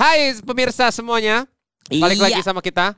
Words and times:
Hai 0.00 0.32
pemirsa 0.40 0.88
semuanya, 0.88 1.44
balik 1.92 2.16
Iya. 2.16 2.24
lagi 2.32 2.40
sama 2.40 2.64
kita. 2.64 2.96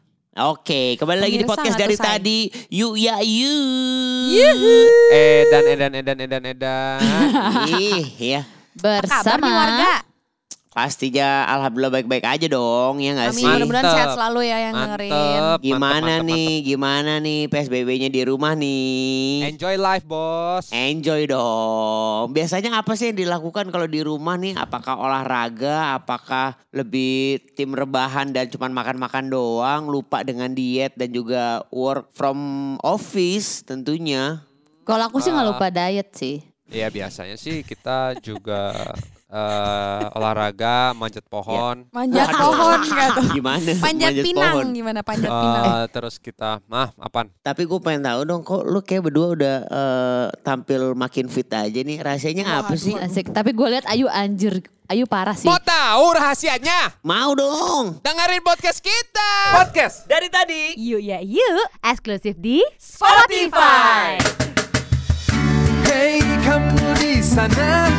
Oke, 0.54 0.94
kembali 1.02 1.18
lagi 1.18 1.34
di 1.34 1.42
podcast 1.42 1.74
dari 1.74 1.98
Say? 1.98 2.06
tadi. 2.06 2.38
Yuk 2.70 2.94
ya 2.94 3.18
yuk. 3.18 4.86
Edan, 5.10 5.64
edan, 5.66 5.92
edan, 5.98 6.18
edan, 6.22 6.42
edan. 6.46 7.02
Ih, 7.74 8.06
ya. 8.38 8.46
Kabar 8.78 9.02
Bersama 9.02 9.50
nih 9.50 9.50
warga. 9.50 9.92
Pastinya 10.72 11.44
alhamdulillah 11.46 11.92
baik-baik 11.92 12.24
aja 12.24 12.46
dong, 12.48 12.96
ya 12.96 13.12
nggak 13.12 13.28
Amin, 13.28 13.36
sih? 13.36 13.44
mudah-mudahan 13.44 13.84
sehat 13.86 14.16
selalu 14.16 14.40
ya 14.42 14.58
yang 14.58 14.74
dengerin. 14.74 15.12
Mantep, 15.12 15.58
Gimana 15.60 15.92
mantep, 16.00 16.24
nih, 16.24 16.48
mantep, 16.48 16.64
gimana 16.64 17.12
nih 17.18 17.40
PSBB-nya 17.46 18.08
di 18.08 18.22
rumah 18.24 18.52
nih? 18.56 19.52
Enjoy 19.52 19.76
life, 19.76 20.08
bos. 20.08 20.72
Enjoy 20.72 21.28
dong. 21.28 22.32
Biasanya 22.32 22.72
apa 22.74 22.96
sih 22.96 23.12
yang 23.12 23.20
dilakukan 23.20 23.68
kalau 23.68 23.84
di 23.84 24.00
rumah 24.00 24.34
nih? 24.34 24.56
Apakah 24.56 24.96
olahraga? 24.96 25.92
Apakah 25.92 26.56
lebih 26.70 27.44
tim 27.52 27.68
rebahan 27.70 28.32
dan 28.32 28.48
cuma 28.48 28.64
makan-makan 28.66 29.28
doang? 29.28 29.92
Lupa 29.92 30.24
dengan 30.24 30.48
diet 30.48 30.96
dan 30.96 31.12
juga 31.12 31.68
work 31.68 32.16
from 32.16 32.40
office 32.80 33.60
tentunya. 33.60 34.40
Kalau 34.82 35.04
aku 35.04 35.20
sih 35.20 35.28
nggak 35.28 35.44
Ah. 35.44 35.50
lupa 35.52 35.68
diet 35.68 36.08
sih. 36.16 36.40
Iya 36.66 36.88
biasanya 36.88 37.36
sih 37.36 37.60
kita 37.60 38.16
juga 38.18 38.72
eh, 39.32 40.04
olahraga, 40.12 40.92
manjat 40.92 41.24
pohon. 41.24 41.88
Manjat 41.88 42.28
Waduh. 42.28 42.40
pohon 42.44 42.78
tuh? 42.84 43.26
Gimana? 43.32 43.72
Panjat 43.80 44.12
pinang 44.20 44.54
pohon? 44.60 44.66
gimana 44.70 45.00
panjat 45.00 45.26
Eh, 45.26 45.40
pinang? 45.40 45.64
terus 45.88 46.20
kita, 46.20 46.60
mah, 46.68 46.92
apaan? 47.00 47.32
Tapi 47.40 47.64
gue 47.64 47.80
pengen 47.80 48.04
tahu 48.04 48.20
dong, 48.22 48.42
kok 48.44 48.62
lu 48.62 48.78
kayak 48.78 49.08
berdua 49.08 49.26
udah 49.32 49.56
eh, 49.64 50.26
tampil 50.44 50.92
makin 50.92 51.26
fit 51.26 51.48
aja 51.48 51.80
nih? 51.80 51.98
Rahasianya 51.98 52.44
apa 52.60 52.76
sih? 52.76 52.92
Asik. 52.94 53.32
Tapi 53.32 53.50
gue 53.50 53.68
lihat 53.72 53.88
Ayu 53.88 54.04
anjir, 54.06 54.60
Ayu 54.86 55.08
parah 55.08 55.32
sih. 55.32 55.48
Mau 55.48 55.56
tahu 55.56 56.04
rahasianya? 56.12 57.00
Mau 57.00 57.32
dong. 57.32 57.96
Dengerin 58.04 58.44
podcast 58.44 58.84
kita. 58.84 59.32
Podcast. 59.56 60.04
Dari 60.04 60.28
tadi. 60.28 60.76
Yuk 60.76 61.00
ya 61.00 61.24
yuk. 61.24 61.64
Eksklusif 61.80 62.36
di 62.36 62.60
Spotify. 62.76 64.20
Hey 65.88 66.20
kamu 66.44 66.88
di 66.96 67.20
sana. 67.20 67.91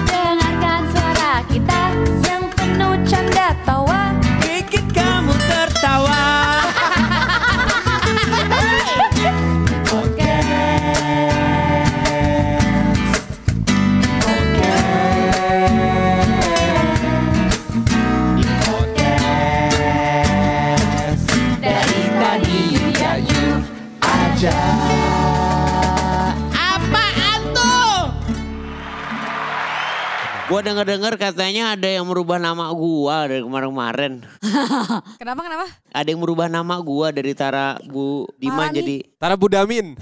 Gua 30.64 30.72
denger-dengar 30.72 31.20
katanya 31.20 31.76
ada 31.76 31.92
yang 31.92 32.08
merubah 32.08 32.40
nama 32.40 32.72
gua 32.72 33.28
dari 33.28 33.44
kemarin-kemarin. 33.44 34.24
Kenapa 35.20 35.44
kenapa? 35.44 35.68
Ada 35.92 36.08
yang 36.08 36.24
merubah 36.24 36.48
nama 36.48 36.80
gua 36.80 37.12
dari 37.12 37.36
Tara 37.36 37.76
Bu 37.84 38.32
Dima 38.34 38.64
Parah 38.64 38.72
nih. 38.72 38.80
jadi 38.80 38.96
Tara 39.20 39.36
Budamin. 39.36 40.00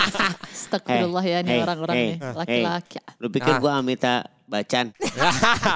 Astagfirullah 0.48 1.20
ya 1.20 1.44
nih 1.44 1.52
Hey, 1.52 1.60
orang-orang 1.60 1.92
hey, 1.94 2.06
nih 2.08 2.16
laki-laki. 2.24 2.96
lu 3.20 3.28
pikir 3.28 3.52
Ah. 3.52 3.60
gua 3.60 3.72
Amita 3.76 4.14
Bacan? 4.48 4.96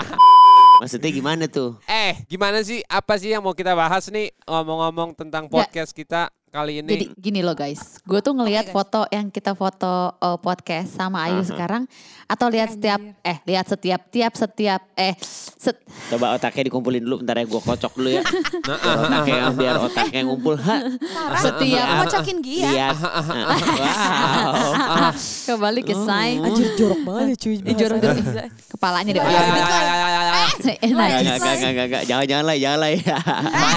Maksudnya 0.80 1.10
gimana 1.10 1.44
tuh? 1.44 1.76
eh, 1.84 2.16
gimana 2.24 2.60
sih? 2.60 2.80
Apa 2.86 3.20
sih 3.20 3.36
yang 3.36 3.40
mau 3.40 3.52
kita 3.52 3.72
bahas 3.72 4.08
nih? 4.08 4.32
Ngomong-ngomong 4.44 5.12
tentang 5.12 5.44
Ya. 5.44 5.52
podcast 5.52 5.92
kita 5.92 6.32
kali 6.56 6.80
ini. 6.80 6.88
Jadi 6.88 7.04
gini 7.20 7.40
loh 7.44 7.52
guys, 7.52 8.00
gue 8.00 8.20
tuh 8.24 8.32
ngelihat 8.32 8.64
guys. 8.68 8.74
foto 8.74 9.04
yang 9.12 9.28
kita 9.28 9.52
foto 9.52 10.16
uh, 10.16 10.40
podcast 10.40 10.96
sama 10.96 11.28
Ayu 11.28 11.44
Aha. 11.44 11.48
sekarang, 11.52 11.84
atau 12.24 12.48
lihat 12.48 12.72
setiap 12.72 12.96
eh 13.20 13.36
lihat 13.44 13.68
setiap 13.68 14.00
tiap 14.08 14.32
setiap 14.32 14.80
eh 14.96 15.12
set, 15.60 15.76
Coba 16.08 16.32
otaknya 16.32 16.72
dikumpulin 16.72 17.04
dulu 17.04 17.20
bentar 17.20 17.36
ya 17.36 17.44
gua 17.44 17.60
kocok 17.60 17.92
dulu 18.00 18.08
ya. 18.16 18.24
Nah, 18.66 19.06
otaknya 19.06 19.54
biar 19.54 19.76
otaknya 19.78 20.20
ngumpul. 20.26 20.58
Ha. 20.58 20.76
Setiap- 21.38 22.02
ngocokin 22.02 22.38
Gia. 22.42 22.66
lihat. 22.72 22.96
wow. 22.96 23.12
kembali 25.48 25.80
ke 25.86 25.94
say, 25.94 26.40
Anjir 26.40 26.72
jorok 26.74 27.00
banget 27.04 27.26
ya 27.28 27.36
cuy. 27.36 27.56
Jorok, 27.76 27.98
jorok. 28.00 28.16
kepalanya 28.72 29.10
deh. 29.12 29.20
Ya, 29.22 29.28
ya, 29.28 29.30
ya, 29.30 29.42
ya, 29.42 29.46
ya, 29.46 29.54
ya, 29.54 29.66
ya, 29.86 30.22
ya. 30.26 30.32
Enggak, 30.86 31.06
enggak, 31.06 31.36
enggak, 31.36 31.70
enggak, 31.70 31.86
enggak. 31.86 32.02
Jangan-jangan 32.06 32.44
lah, 32.44 32.56
jangan 32.56 32.78
lah 32.78 32.90
ya. 32.90 32.96
Ya, 32.96 33.02
ya, 33.06 33.08
ya, 33.12 33.12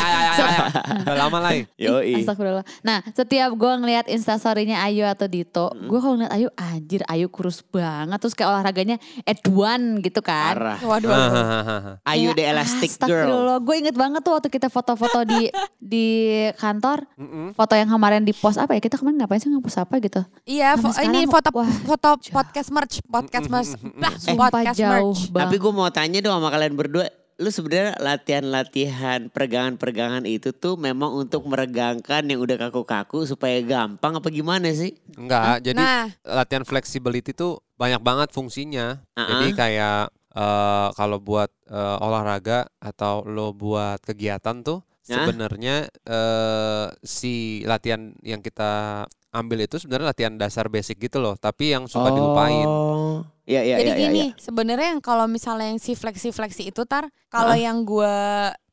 ya, 0.10 0.20
ya. 0.30 0.36
Udah 1.06 1.16
lama 1.16 1.38
lah. 1.42 1.52
ya. 1.54 1.64
Yoi. 1.78 2.14
Astagfirullah. 2.24 2.66
Nah, 2.80 3.02
setiap 3.10 3.52
gue 3.52 3.74
ngeliat 3.76 4.06
instastorynya 4.06 4.82
Ayu 4.82 5.04
atau 5.04 5.26
Dito, 5.26 5.70
Hmm. 5.70 5.88
gue 5.88 6.00
kalau 6.00 6.16
ngeliat 6.16 6.34
Ayu, 6.34 6.48
anjir 6.54 7.02
Ayu 7.06 7.28
kurus 7.28 7.62
banget. 7.62 8.18
Terus 8.18 8.34
kayak 8.34 8.50
olahraganya 8.50 8.98
Edwan 9.24 10.00
gitu 10.00 10.20
kan. 10.20 10.56
Parah. 10.56 10.80
Waduh. 10.80 11.10
Ayu 12.12 12.34
the 12.34 12.44
elastic 12.44 12.90
girl. 13.00 13.60
Gue 13.60 13.76
inget 13.78 13.94
banget 13.94 14.22
tuh 14.22 14.34
waktu 14.34 14.48
kita 14.48 14.68
foto-foto 14.68 15.24
di 15.24 15.48
di 15.82 16.08
kantor. 16.56 17.06
Mm-mm. 17.16 17.54
Foto 17.54 17.74
yang 17.74 17.88
kemarin 17.88 18.22
di 18.22 18.32
post 18.32 18.56
apa 18.56 18.74
ya? 18.74 18.80
Kita 18.80 18.96
kemarin 18.96 19.20
ngapain 19.20 19.40
sih 19.40 19.50
nge-post 19.50 19.80
apa 19.80 20.00
gitu? 20.00 20.22
Iya, 20.44 20.76
fo- 20.76 20.96
ini 21.00 21.26
foto 21.26 21.50
wah, 21.52 21.70
foto 21.84 22.10
podcast 22.30 22.70
merch, 22.70 22.96
podcast 23.04 23.48
merch. 23.48 23.72
Sumpah 24.18 24.50
podcast 24.50 24.76
jauh 24.76 25.12
merch. 25.12 25.32
Tapi 25.32 25.56
gue 25.56 25.72
mau 25.72 25.90
tanya 25.90 26.20
dong 26.20 26.34
sama 26.34 26.50
kalian 26.50 26.74
berdua. 26.74 27.08
Lu 27.40 27.48
sebenarnya 27.48 27.96
latihan-latihan 28.04 29.32
peregangan-peregangan 29.32 30.28
itu 30.28 30.52
tuh 30.52 30.76
memang 30.76 31.16
untuk 31.16 31.48
meregangkan 31.48 32.28
yang 32.28 32.44
udah 32.44 32.68
kaku-kaku 32.68 33.24
supaya 33.24 33.64
gampang 33.64 34.20
apa 34.20 34.28
gimana 34.28 34.68
sih? 34.76 35.00
Enggak, 35.16 35.64
jadi 35.64 35.80
Nah, 35.80 36.12
latihan 36.28 36.68
flexibility 36.68 37.32
tuh 37.32 37.64
banyak 37.80 38.04
banget 38.04 38.36
fungsinya. 38.36 39.00
Uh-uh. 39.16 39.24
Jadi 39.32 39.48
kayak 39.56 40.12
eh, 40.36 40.88
kalau 41.00 41.24
buat 41.24 41.48
eh, 41.72 41.98
olahraga 42.04 42.68
atau 42.84 43.24
lo 43.24 43.56
buat 43.56 44.04
kegiatan 44.04 44.60
tuh 44.60 44.84
Hah? 45.08 45.24
sebenarnya 45.24 45.88
eh, 45.88 46.88
si 47.08 47.64
latihan 47.64 48.12
yang 48.20 48.44
kita 48.44 49.08
ambil 49.30 49.66
itu 49.66 49.78
sebenarnya 49.78 50.14
latihan 50.14 50.34
dasar 50.38 50.66
basic 50.68 50.98
gitu 50.98 51.22
loh, 51.22 51.38
tapi 51.38 51.74
yang 51.74 51.86
suka 51.86 52.10
dilupain. 52.10 52.66
Oh. 52.66 53.22
Iya, 53.50 53.66
iya, 53.66 53.76
Jadi 53.82 53.90
iya, 53.90 53.98
iya, 53.98 54.06
gini, 54.14 54.24
iya. 54.30 54.38
sebenarnya 54.38 54.94
yang 54.94 55.02
kalau 55.02 55.26
misalnya 55.26 55.74
yang 55.74 55.82
si 55.82 55.98
fleksi 55.98 56.30
fleksi 56.30 56.70
itu 56.70 56.86
tar, 56.86 57.10
kalau 57.34 57.58
Hah? 57.58 57.58
yang 57.58 57.82
gua 57.82 58.14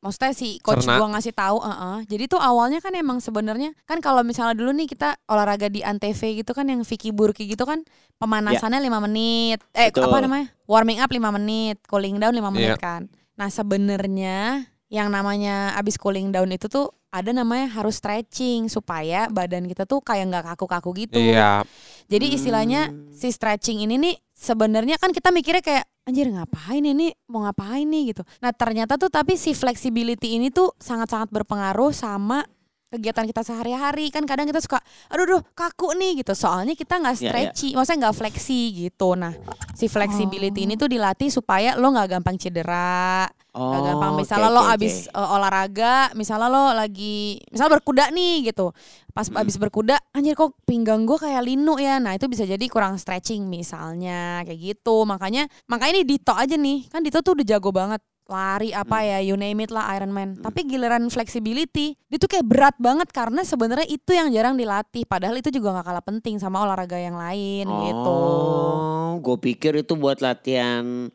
maksudnya 0.05 0.37
si 0.37 0.61
coach 0.61 0.85
gua 0.85 1.17
ngasih 1.17 1.33
tahu, 1.33 1.57
uh 1.57 2.05
jadi 2.05 2.29
tuh 2.29 2.37
awalnya 2.37 2.77
kan 2.77 2.93
emang 2.93 3.17
sebenarnya 3.17 3.73
kan 3.89 3.97
kalau 4.05 4.21
misalnya 4.21 4.53
dulu 4.53 4.69
nih 4.77 4.85
kita 4.85 5.17
olahraga 5.25 5.65
di 5.73 5.81
antv 5.81 6.21
gitu 6.21 6.53
kan 6.53 6.69
yang 6.69 6.85
Vicky 6.85 7.09
Burki 7.09 7.49
gitu 7.49 7.65
kan 7.65 7.81
pemanasannya 8.21 8.77
lima 8.77 9.01
menit, 9.01 9.65
eh 9.73 9.89
Betul. 9.89 10.13
apa 10.13 10.17
namanya 10.21 10.53
warming 10.69 11.01
up 11.01 11.09
5 11.09 11.25
menit, 11.41 11.81
cooling 11.89 12.21
down 12.21 12.37
5 12.37 12.53
menit 12.53 12.77
Iya. 12.77 12.77
kan. 12.77 13.01
Nah 13.33 13.49
sebenarnya 13.49 14.69
yang 14.87 15.11
namanya 15.11 15.75
abis 15.75 15.95
cooling 15.95 16.31
down 16.31 16.47
itu 16.47 16.67
tuh 16.67 16.89
ada 17.07 17.31
namanya 17.31 17.71
harus 17.71 17.97
stretching 17.97 18.67
supaya 18.67 19.27
badan 19.27 19.65
kita 19.65 19.83
tuh 19.83 19.99
kayak 19.99 20.27
nggak 20.27 20.45
kaku-kaku 20.53 21.07
gitu. 21.07 21.17
Iya, 21.17 21.63
Jadi 22.07 22.35
istilahnya 22.35 22.91
Hmm. 22.91 23.11
si 23.11 23.27
stretching 23.27 23.83
ini 23.83 23.95
nih 23.97 24.15
sebenarnya 24.31 24.95
kan 24.95 25.11
kita 25.11 25.31
mikirnya 25.31 25.63
kayak 25.63 25.85
anjir 26.03 26.27
ngapain 26.27 26.83
ini 26.83 27.11
mau 27.27 27.43
ngapain 27.43 27.83
nih 27.83 28.11
gitu. 28.11 28.23
Nah 28.39 28.51
ternyata 28.51 28.95
tuh 28.95 29.07
tapi 29.07 29.35
si 29.35 29.51
flexibility 29.51 30.35
ini 30.35 30.51
tuh 30.51 30.71
sangat-sangat 30.77 31.31
berpengaruh 31.31 31.91
sama 31.91 32.43
kegiatan 32.87 33.27
kita 33.27 33.43
sehari-hari 33.43 34.07
kan 34.07 34.23
kadang 34.23 34.47
kita 34.47 34.63
suka 34.63 34.79
aduh 35.11 35.27
duh 35.27 35.41
kaku 35.51 35.91
nih 35.93 36.23
gitu 36.23 36.31
soalnya 36.31 36.71
kita 36.71 36.95
nggak 36.95 37.15
Iya, 37.15 37.19
iya. 37.19 37.27
stretchy 37.51 37.67
maksudnya 37.75 38.07
nggak 38.07 38.15
fleksi 38.15 38.59
gitu 38.79 39.09
nah 39.11 39.35
si 39.75 39.91
flexibility 39.91 40.63
ini 40.63 40.79
tuh 40.79 40.87
dilatih 40.87 41.27
supaya 41.27 41.75
lo 41.75 41.91
nggak 41.91 42.15
gampang 42.15 42.39
cedera 42.39 43.27
Oh, 43.57 43.73
Gak 43.73 43.81
gampang 43.83 44.13
misalnya 44.15 44.47
oke, 44.47 44.53
lo 44.53 44.61
oke. 44.61 44.73
abis 44.77 44.95
uh, 45.09 45.33
olahraga 45.33 45.93
misalnya 46.13 46.45
lo 46.45 46.69
lagi 46.71 47.41
misalnya 47.49 47.73
berkuda 47.73 48.05
nih 48.09 48.47
gitu. 48.47 48.69
Pas 49.09 49.25
Hmm. 49.25 49.41
abis 49.41 49.57
berkuda 49.57 49.97
anjir 50.11 50.31
kok 50.31 50.53
pinggang 50.61 51.03
gue 51.03 51.17
kayak 51.17 51.41
linu 51.41 51.73
ya. 51.75 51.97
Nah 51.97 52.13
itu 52.13 52.25
bisa 52.25 52.45
jadi 52.45 52.61
kurang 52.67 52.95
stretching 52.95 53.49
misalnya 53.49 54.45
kayak 54.45 54.59
gitu. 54.77 55.03
Makanya 55.03 55.49
makanya 55.65 55.97
ini 55.97 56.05
Dito 56.07 56.31
aja 56.31 56.53
nih. 56.53 56.85
Kan 56.85 57.01
Dito 57.01 57.17
tuh 57.19 57.33
udah 57.33 57.45
jago 57.47 57.71
banget. 57.71 57.97
Lari 58.27 58.75
apa 58.75 58.97
Hmm. 58.97 59.07
ya 59.07 59.17
you 59.23 59.33
name 59.33 59.57
it 59.57 59.71
lah 59.71 59.87
Iron 59.93 60.11
Man. 60.11 60.37
Tapi 60.37 60.61
giliran 60.63 61.07
flexibility 61.07 61.95
dia 62.05 62.17
tuh 62.17 62.27
kayak 62.27 62.43
berat 62.43 62.75
banget. 62.77 63.09
Karena 63.09 63.41
sebenarnya 63.41 63.87
itu 63.87 64.11
yang 64.11 64.29
jarang 64.29 64.53
dilatih. 64.53 65.01
Padahal 65.03 65.33
itu 65.33 65.49
juga 65.49 65.73
gak 65.73 65.87
kalah 65.87 66.03
penting 66.03 66.37
sama 66.37 66.59
olahraga 66.59 66.95
yang 66.95 67.15
lain 67.15 67.65
gitu. 67.65 68.13
Oh, 68.13 69.17
gue 69.17 69.37
pikir 69.39 69.73
itu 69.77 69.95
buat 69.95 70.19
latihan 70.19 71.07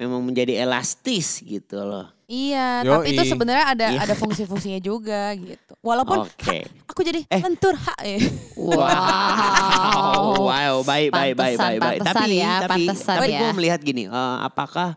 memang 0.00 0.24
menjadi 0.24 0.64
elastis 0.64 1.44
gitu 1.44 1.76
loh. 1.84 2.08
Iya, 2.24 2.86
Yoi. 2.86 2.92
tapi 2.94 3.06
itu 3.12 3.22
sebenarnya 3.26 3.66
ada 3.68 3.86
Iya. 3.90 4.00
ada 4.06 4.14
fungsi-fungsinya 4.16 4.80
juga 4.80 5.34
gitu. 5.36 5.74
Walaupun 5.82 6.24
Oke. 6.24 6.62
ha, 6.64 6.88
aku 6.88 7.02
jadi 7.02 7.26
Eh. 7.26 7.42
lentur 7.42 7.74
ha 7.76 7.94
ya. 8.00 8.22
Wow. 8.56 10.46
wow, 10.48 10.74
baik, 10.86 11.10
baik, 11.10 11.34
baik, 11.34 11.56
baik, 11.58 11.78
baik, 11.82 12.00
Tapi, 12.00 12.38
ya, 12.38 12.64
tapi, 12.64 12.82
tapi 12.88 13.28
ya. 13.34 13.40
gue 13.44 13.50
melihat 13.52 13.80
gini, 13.82 14.06
eh, 14.06 14.36
apakah 14.40 14.94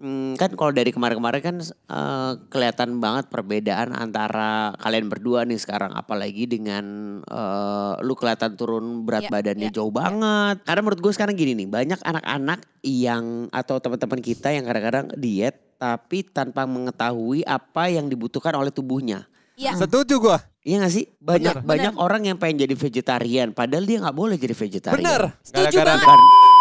Hmm, 0.00 0.34
kan 0.40 0.50
kalau 0.56 0.72
dari 0.72 0.88
kemarin-kemarin 0.88 1.42
kan 1.44 1.56
eh, 1.68 2.32
kelihatan 2.48 2.98
banget 2.98 3.28
perbedaan 3.28 3.92
antara 3.92 4.72
kalian 4.80 5.06
berdua 5.06 5.44
nih 5.44 5.60
sekarang 5.60 5.92
apalagi 5.92 6.48
dengan 6.48 6.84
eh, 7.22 7.92
lu 8.02 8.16
kelihatan 8.16 8.56
turun 8.56 9.04
berat 9.04 9.28
Iya, 9.28 9.30
badannya 9.30 9.68
iya, 9.70 9.76
jauh 9.76 9.92
banget. 9.92 10.64
Karena 10.64 10.80
menurut 10.80 11.00
gue 11.04 11.12
sekarang 11.12 11.36
gini 11.36 11.52
nih, 11.54 11.68
banyak 11.70 12.00
anak-anak 12.02 12.60
yang 12.82 13.46
atau 13.52 13.78
teman-teman 13.78 14.18
kita 14.24 14.50
yang 14.50 14.64
kadang-kadang 14.66 15.06
diet 15.14 15.60
tapi 15.76 16.22
tanpa 16.22 16.62
mengetahui 16.66 17.42
apa 17.42 17.90
yang 17.90 18.06
dibutuhkan 18.06 18.54
oleh 18.54 18.70
tubuhnya. 18.70 19.26
Iya. 19.58 19.76
Setuju 19.76 20.14
gua. 20.18 20.38
Iya 20.62 20.86
gak 20.86 20.94
sih? 20.94 21.10
Banyak 21.18 21.62
Bener. 21.62 21.66
banyak 21.66 21.94
orang 21.98 22.22
yang 22.26 22.38
pengen 22.38 22.64
jadi 22.66 22.74
vegetarian 22.78 23.50
padahal 23.50 23.82
dia 23.82 23.98
nggak 23.98 24.14
boleh 24.14 24.38
jadi 24.38 24.54
vegetarian. 24.54 25.02
Bener. 25.02 25.22
Setuju 25.42 25.74
Gara-gara 25.74 25.94
banget. 25.98 26.06
Kan- 26.06 26.51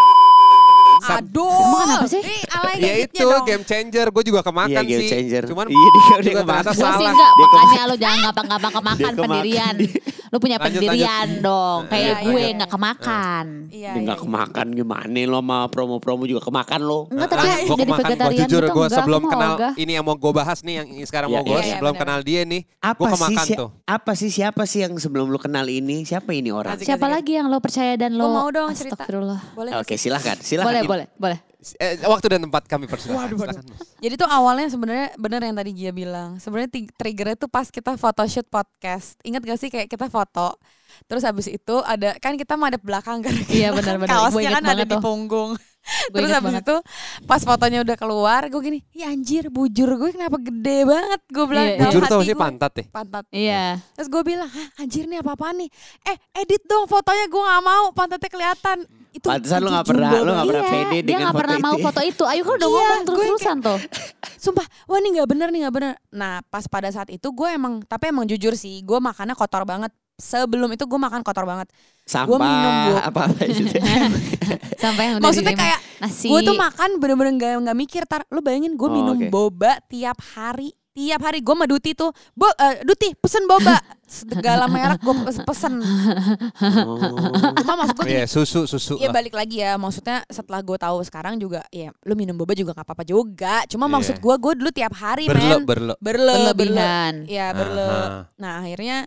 Aduh. 1.03 1.49
Emang 1.49 1.81
kenapa 1.83 2.07
sih? 2.07 2.21
Ih, 2.21 2.41
alay 2.47 2.75
Ya 2.77 2.93
itu 3.01 3.23
dong. 3.23 3.43
game 3.43 3.63
changer, 3.63 4.07
gue 4.07 4.23
juga 4.23 4.41
kemakan 4.41 4.69
Iya, 4.71 4.81
game 4.83 5.01
sih. 5.01 5.09
changer. 5.09 5.43
Cuman 5.45 5.65
Iya, 5.65 5.75
dia- 5.75 5.91
dia 5.91 6.21
juga 6.27 6.41
kemakan. 6.43 6.63
Gue 6.63 6.73
sih 6.73 6.81
salah. 6.83 7.11
enggak, 7.11 7.31
Dia 7.31 7.45
makanya 7.47 7.81
lo 7.81 7.95
jangan 7.95 8.19
gampang-gampang 8.23 8.73
kemakan 8.73 8.97
Dia 8.97 9.07
kemakan. 9.07 9.21
pendirian. 9.23 9.75
Lu 10.31 10.39
punya 10.39 10.55
Lanjut, 10.55 10.79
pendirian 10.79 11.27
dong. 11.43 11.91
Kayak 11.91 12.07
Iya, 12.07 12.15
gue 12.23 12.39
iya. 12.39 12.55
nggak 12.55 12.71
kemakan. 12.71 13.45
Iya, 13.67 13.91
iya, 13.91 13.91
nggak 13.99 14.15
iya. 14.15 14.23
kemakan 14.23 14.67
gimana 14.71 15.19
lo 15.27 15.39
sama 15.43 15.57
promo-promo 15.67 16.23
juga 16.23 16.39
kemakan 16.39 16.81
lo. 16.87 16.99
Enggak 17.11 17.27
tapi 17.35 17.43
gue 17.43 17.51
jadi 17.51 17.83
kemakan, 17.83 17.83
gue 17.83 17.99
vegetarian 18.07 18.39
jujur 18.47 18.63
gitu 18.63 18.71
gue 18.71 18.85
enggak, 18.87 18.95
sebelum 18.95 19.21
kenal 19.27 19.51
ini 19.75 19.91
yang 19.91 20.05
mau 20.07 20.15
gue 20.15 20.31
bahas 20.31 20.63
nih 20.63 20.75
yang 20.79 20.87
sekarang 21.03 21.27
Iya, 21.27 21.35
mau 21.35 21.43
gue 21.43 21.51
iya, 21.51 21.59
iya, 21.59 21.73
sebelum 21.75 21.93
kenal 21.99 22.19
dia 22.23 22.41
nih, 22.47 22.61
gue 22.63 22.79
Apa 22.79 23.03
sih 23.03 23.13
kemakan 23.19 23.45
si- 23.45 23.57
tuh. 23.59 23.69
apa 23.83 24.11
sih 24.15 24.29
siapa 24.31 24.63
sih 24.63 24.79
yang 24.81 24.93
sebelum 24.95 25.27
lu 25.27 25.35
kenal 25.35 25.67
ini? 25.67 26.07
Siapa 26.07 26.31
ini 26.31 26.47
orang? 26.47 26.79
Siapa 26.79 27.11
lagi 27.11 27.35
yang 27.35 27.51
lo 27.51 27.59
percaya 27.59 27.99
dan 27.99 28.15
lo 28.15 28.31
Gua 28.31 28.35
mau 28.39 28.49
dong 28.49 28.71
cerita. 28.71 28.95
Astagfirullah. 28.95 29.39
Boleh 29.51 29.71
Oke, 29.83 29.99
silahkan, 29.99 30.39
silahkan. 30.39 30.71
Boleh, 30.71 30.81
boleh, 30.87 31.07
boleh. 31.19 31.50
Eh, 31.77 32.01
waktu 32.09 32.25
dan 32.25 32.41
tempat 32.41 32.65
kami 32.65 32.89
persilakan. 32.89 33.37
Waduh, 33.37 33.37
waduh. 33.37 33.61
Jadi 34.01 34.13
tuh 34.17 34.25
awalnya 34.25 34.65
sebenarnya 34.73 35.13
bener 35.13 35.45
yang 35.45 35.53
tadi 35.53 35.71
Gia 35.77 35.93
bilang. 35.93 36.41
Sebenarnya 36.41 36.73
triggernya 36.97 37.37
tuh 37.37 37.53
pas 37.53 37.69
kita 37.69 37.93
photoshoot 38.01 38.49
podcast. 38.49 39.13
Ingat 39.21 39.45
gak 39.45 39.59
sih 39.61 39.69
kayak 39.69 39.85
kita 39.85 40.09
foto. 40.09 40.57
Terus 41.05 41.21
habis 41.21 41.45
itu 41.45 41.75
ada 41.85 42.17
kan 42.17 42.33
kita 42.33 42.57
madep 42.57 42.81
belakang 42.81 43.21
kan. 43.21 43.33
Iya, 43.53 43.77
benar-benar. 43.77 44.09
Kaosnya 44.09 44.57
kan 44.57 44.63
ada 44.65 44.73
banget 44.73 44.89
di 44.89 44.97
tuh. 44.97 45.03
punggung. 45.05 45.51
Terus 46.13 46.29
habis 46.29 46.53
banget. 46.53 46.65
itu 46.65 46.75
pas 47.25 47.41
fotonya 47.41 47.81
udah 47.81 47.97
keluar, 47.97 48.45
gue 48.53 48.61
gini, 48.61 48.79
ya 48.93 49.09
anjir 49.09 49.49
bujur 49.49 49.89
gue 49.97 50.13
kenapa 50.13 50.37
gede 50.37 50.85
banget. 50.85 51.21
Gue 51.29 51.45
bilang 51.49 51.65
Iya, 51.65 51.77
dalam 51.77 51.89
Bujur 51.89 52.03
hati 52.05 52.13
tau 52.13 52.21
sih 52.21 52.37
pantat 52.37 52.71
deh. 52.77 52.87
Pantat. 52.89 53.25
Iya. 53.33 53.81
Terus 53.97 54.07
gue 54.09 54.21
bilang, 54.21 54.49
Hah, 54.49 54.67
anjir 54.81 55.09
nih 55.09 55.25
apa-apaan 55.25 55.57
nih? 55.61 55.69
Eh, 56.05 56.17
edit 56.37 56.61
dong 56.69 56.85
fotonya 56.85 57.25
gue 57.29 57.41
gak 57.41 57.63
mau, 57.65 57.85
pantatnya 57.97 58.29
kelihatan. 58.29 58.77
Itu 59.11 59.27
Pantesan 59.27 59.59
lu 59.59 59.67
itu 59.67 59.73
nggak 59.73 59.85
pernah, 59.85 60.09
lu 60.13 60.31
nggak 60.31 60.47
pernah 60.47 60.63
Iya, 60.63 60.71
pede 60.73 60.97
dia 60.97 61.03
dengan 61.05 61.19
nggak 61.21 61.29
foto 61.29 61.41
pernah 61.41 61.57
mau 61.57 61.67
itu. 61.67 61.75
ya. 61.75 61.85
foto 61.85 62.01
itu. 62.01 62.23
Ayo 62.25 62.41
kan 62.41 62.53
udah 62.53 62.63
Iya, 62.63 62.71
ngomong 62.73 63.01
terus-terusan 63.03 63.57
tuh. 63.59 63.77
Sumpah, 64.37 64.65
wah 64.85 64.97
ini 64.97 65.07
nggak 65.11 65.27
bener 65.27 65.47
nih 65.49 65.59
nggak 65.61 65.75
bener. 65.75 65.91
Nah 66.09 66.33
pas 66.45 66.65
pada 66.65 66.87
saat 66.87 67.09
itu 67.09 67.27
gue 67.27 67.49
emang, 67.49 67.83
tapi 67.83 68.07
emang 68.07 68.23
jujur 68.23 68.53
sih, 68.53 68.79
gue 68.79 68.99
makannya 68.99 69.33
kotor 69.33 69.63
banget. 69.63 69.91
Sebelum 70.15 70.69
itu 70.69 70.85
gue 70.85 70.95
makan 70.97 71.21
kotor 71.21 71.43
banget. 71.43 71.67
Sampah 72.03 72.37
minum, 72.37 72.73
Bu. 72.85 72.91
apa 73.01 73.19
apa 73.25 73.41
gitu. 73.43 73.73
Sampai 74.81 75.03
yang 75.07 75.15
udah 75.17 75.23
Maksudnya 75.23 75.55
kayak 75.55 75.79
nasi. 75.99 76.27
gue 76.27 76.39
tuh 76.43 76.55
makan 76.55 76.89
bener-bener 76.97 77.31
nggak 77.33 77.51
nggak 77.61 77.77
mikir. 77.77 78.03
Tar, 78.05 78.23
lu 78.27 78.39
bayangin 78.39 78.73
gue 78.73 78.85
Oh, 78.85 78.93
minum 78.93 79.17
oke. 79.17 79.27
boba 79.27 79.81
tiap 79.85 80.17
hari. 80.35 80.71
Tiap 80.91 81.23
hari 81.23 81.39
gue 81.39 81.55
sama 81.55 81.63
Duti 81.63 81.95
tuh, 81.95 82.11
Bo, 82.35 82.51
eh, 82.51 82.83
Duti 82.83 83.15
pesen 83.15 83.47
boba. 83.47 83.79
Segala 84.03 84.67
merek 84.67 84.99
gue 84.99 85.15
pesen. 85.47 85.79
Oh. 85.79 86.99
Cuma 87.55 87.73
maksud 87.79 87.95
gue 87.95 88.11
Iya, 88.11 88.27
susu, 88.27 88.67
susu 88.67 88.99
Iya 88.99 89.07
balik 89.09 89.31
lagi 89.31 89.63
ya 89.63 89.79
maksudnya 89.79 90.19
setelah 90.27 90.59
gue 90.59 90.75
tahu 90.75 90.99
sekarang 91.07 91.39
juga 91.39 91.63
ya 91.71 91.95
lu 92.03 92.13
minum 92.13 92.35
boba 92.35 92.51
juga 92.51 92.75
nggak 92.75 92.83
apa-apa 92.83 93.05
juga 93.07 93.63
cuma 93.65 93.87
Iya. 93.87 93.93
maksud 93.95 94.15
gue 94.19 94.35
gue 94.35 94.53
dulu 94.59 94.69
tiap 94.69 94.93
hari 94.93 95.25
Berle, 95.25 95.39
men 95.39 95.63
berle. 95.63 95.95
berle 95.97 96.27
berle 96.27 96.51
berlebihan. 96.51 97.13
ya 97.25 97.55
berle 97.55 97.87
Aha. 97.87 98.19
nah 98.35 98.53
akhirnya 98.59 98.97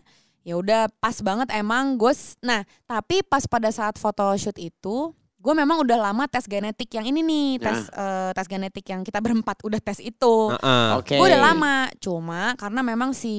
ya 0.41 0.57
udah 0.57 0.89
pas 0.97 1.17
banget 1.21 1.47
emang 1.53 1.97
gue 1.97 2.13
nah 2.41 2.61
tapi 2.85 3.21
pas 3.21 3.45
pada 3.45 3.69
saat 3.69 3.97
photoshoot 3.97 4.57
itu 4.57 5.13
gue 5.45 5.53
memang 5.53 5.77
udah 5.79 5.97
lama 6.01 6.25
tes 6.25 6.43
genetik 6.43 6.89
yang 6.89 7.05
ini 7.05 7.21
nih 7.21 7.47
tes 7.61 7.85
eh, 7.87 8.33
tes 8.33 8.49
genetik 8.49 8.81
yang 8.83 9.05
kita 9.05 9.21
berempat 9.21 9.61
udah 9.61 9.77
tes 9.77 10.01
itu 10.01 10.49
Heeh. 10.49 10.89
Oke. 10.97 11.15
Gue 11.15 11.29
udah 11.29 11.41
lama, 11.45 11.75
cuma 12.01 12.57
karena 12.57 12.81
memang 12.81 13.13
si 13.13 13.35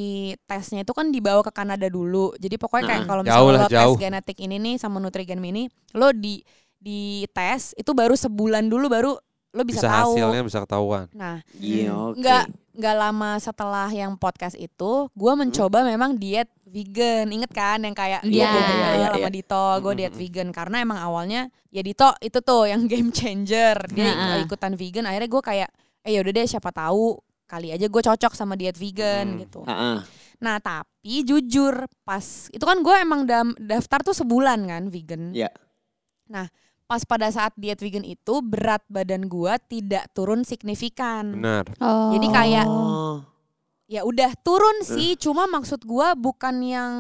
tesnya 0.47 0.81
itu 0.81 0.95
kan 0.95 1.11
dibawa 1.11 1.43
ke 1.43 1.51
Kanada 1.51 1.91
dulu. 1.91 2.31
Jadi 2.39 2.55
pokoknya 2.55 2.85
kayak 2.87 3.01
Nah, 3.03 3.09
kalau 3.09 3.23
jauh 3.23 3.31
misalnya 3.51 3.51
lah, 3.51 3.59
lo 3.59 3.67
tes 3.67 3.75
jauh. 3.83 3.97
genetik 3.99 4.39
ini 4.39 4.57
nih 4.57 4.75
sama 4.79 4.97
Nutrigen 4.97 5.43
ini, 5.43 5.67
lo 5.93 6.15
di 6.15 6.39
di 6.77 7.27
tes 7.29 7.75
itu 7.75 7.91
baru 7.91 8.15
sebulan 8.15 8.71
dulu 8.71 8.87
baru 8.87 9.11
lo 9.51 9.63
bisa, 9.65 9.83
Bisa 9.83 9.91
tahu. 9.91 10.13
hasilnya 10.15 10.43
bisa 10.45 10.59
ketahuan. 10.63 11.05
Nah, 11.11 11.41
Iya, 11.57 11.91
oke. 11.91 12.21
nggak 12.21 12.45
nggak 12.77 12.97
lama 12.97 13.31
setelah 13.37 13.89
yang 13.89 14.15
podcast 14.15 14.55
itu, 14.55 15.09
gue 15.11 15.33
mencoba 15.33 15.81
memang 15.81 16.15
diet 16.15 16.47
vegan. 16.63 17.27
Inget 17.27 17.51
kan 17.51 17.81
yang 17.81 17.93
kayak 17.93 18.21
Iya, 18.23 18.29
gue 18.29 18.37
iya, 18.37 18.49
ngobrol 18.53 18.77
iya, 18.95 19.09
sama 19.11 19.19
iya. 19.19 19.31
Dito, 19.33 19.65
gue 19.81 19.93
diet 19.95 20.13
Mm-mm. 20.13 20.23
vegan 20.23 20.49
karena 20.51 20.77
emang 20.79 20.99
awalnya 20.99 21.41
ya 21.69 21.81
Dito 21.81 22.13
itu 22.21 22.39
tuh 22.39 22.69
yang 22.69 22.85
game 22.93 23.09
changer. 23.09 23.77
Dia 23.91 24.13
Nah, 24.13 24.37
ikutan 24.39 24.77
vegan, 24.77 25.05
akhirnya 25.05 25.27
gue 25.27 25.43
kayak 25.43 25.69
eh 26.05 26.13
yaudah 26.15 26.33
deh 26.33 26.47
siapa 26.47 26.71
tahu 26.71 27.19
kali 27.45 27.71
aja 27.71 27.87
gue 27.87 28.03
cocok 28.03 28.33
sama 28.33 28.55
diet 28.55 28.77
vegan 28.77 29.27
Hmm. 29.35 29.41
gitu. 29.41 29.61
Heeh. 29.65 29.99
Nah 30.37 30.57
tapi 30.61 31.25
jujur 31.25 31.73
pas 32.03 32.23
itu 32.53 32.61
kan 32.61 32.79
gue 32.79 32.95
emang 32.99 33.25
daftar 33.57 34.03
tuh 34.03 34.13
sebulan 34.13 34.67
kan 34.67 34.83
vegan. 34.87 35.33
Iya. 35.33 35.49
Nah 36.29 36.45
pas 36.87 37.03
pada 37.03 37.27
saat 37.29 37.51
diet 37.55 37.79
vegan 37.79 38.03
itu 38.03 38.39
berat 38.41 38.83
badan 38.87 39.27
gue 39.27 39.53
tidak 39.69 40.07
turun 40.11 40.43
signifikan. 40.43 41.35
Benar. 41.35 41.67
Oh. 41.79 42.15
Jadi 42.15 42.27
kayak 42.31 42.67
Oh. 42.67 43.27
ya 43.87 44.03
udah 44.03 44.35
turun 44.41 44.83
sih 44.83 45.15
cuma 45.15 45.47
maksud 45.47 45.83
gua 45.83 46.15
bukan 46.15 46.59
yang 46.59 46.93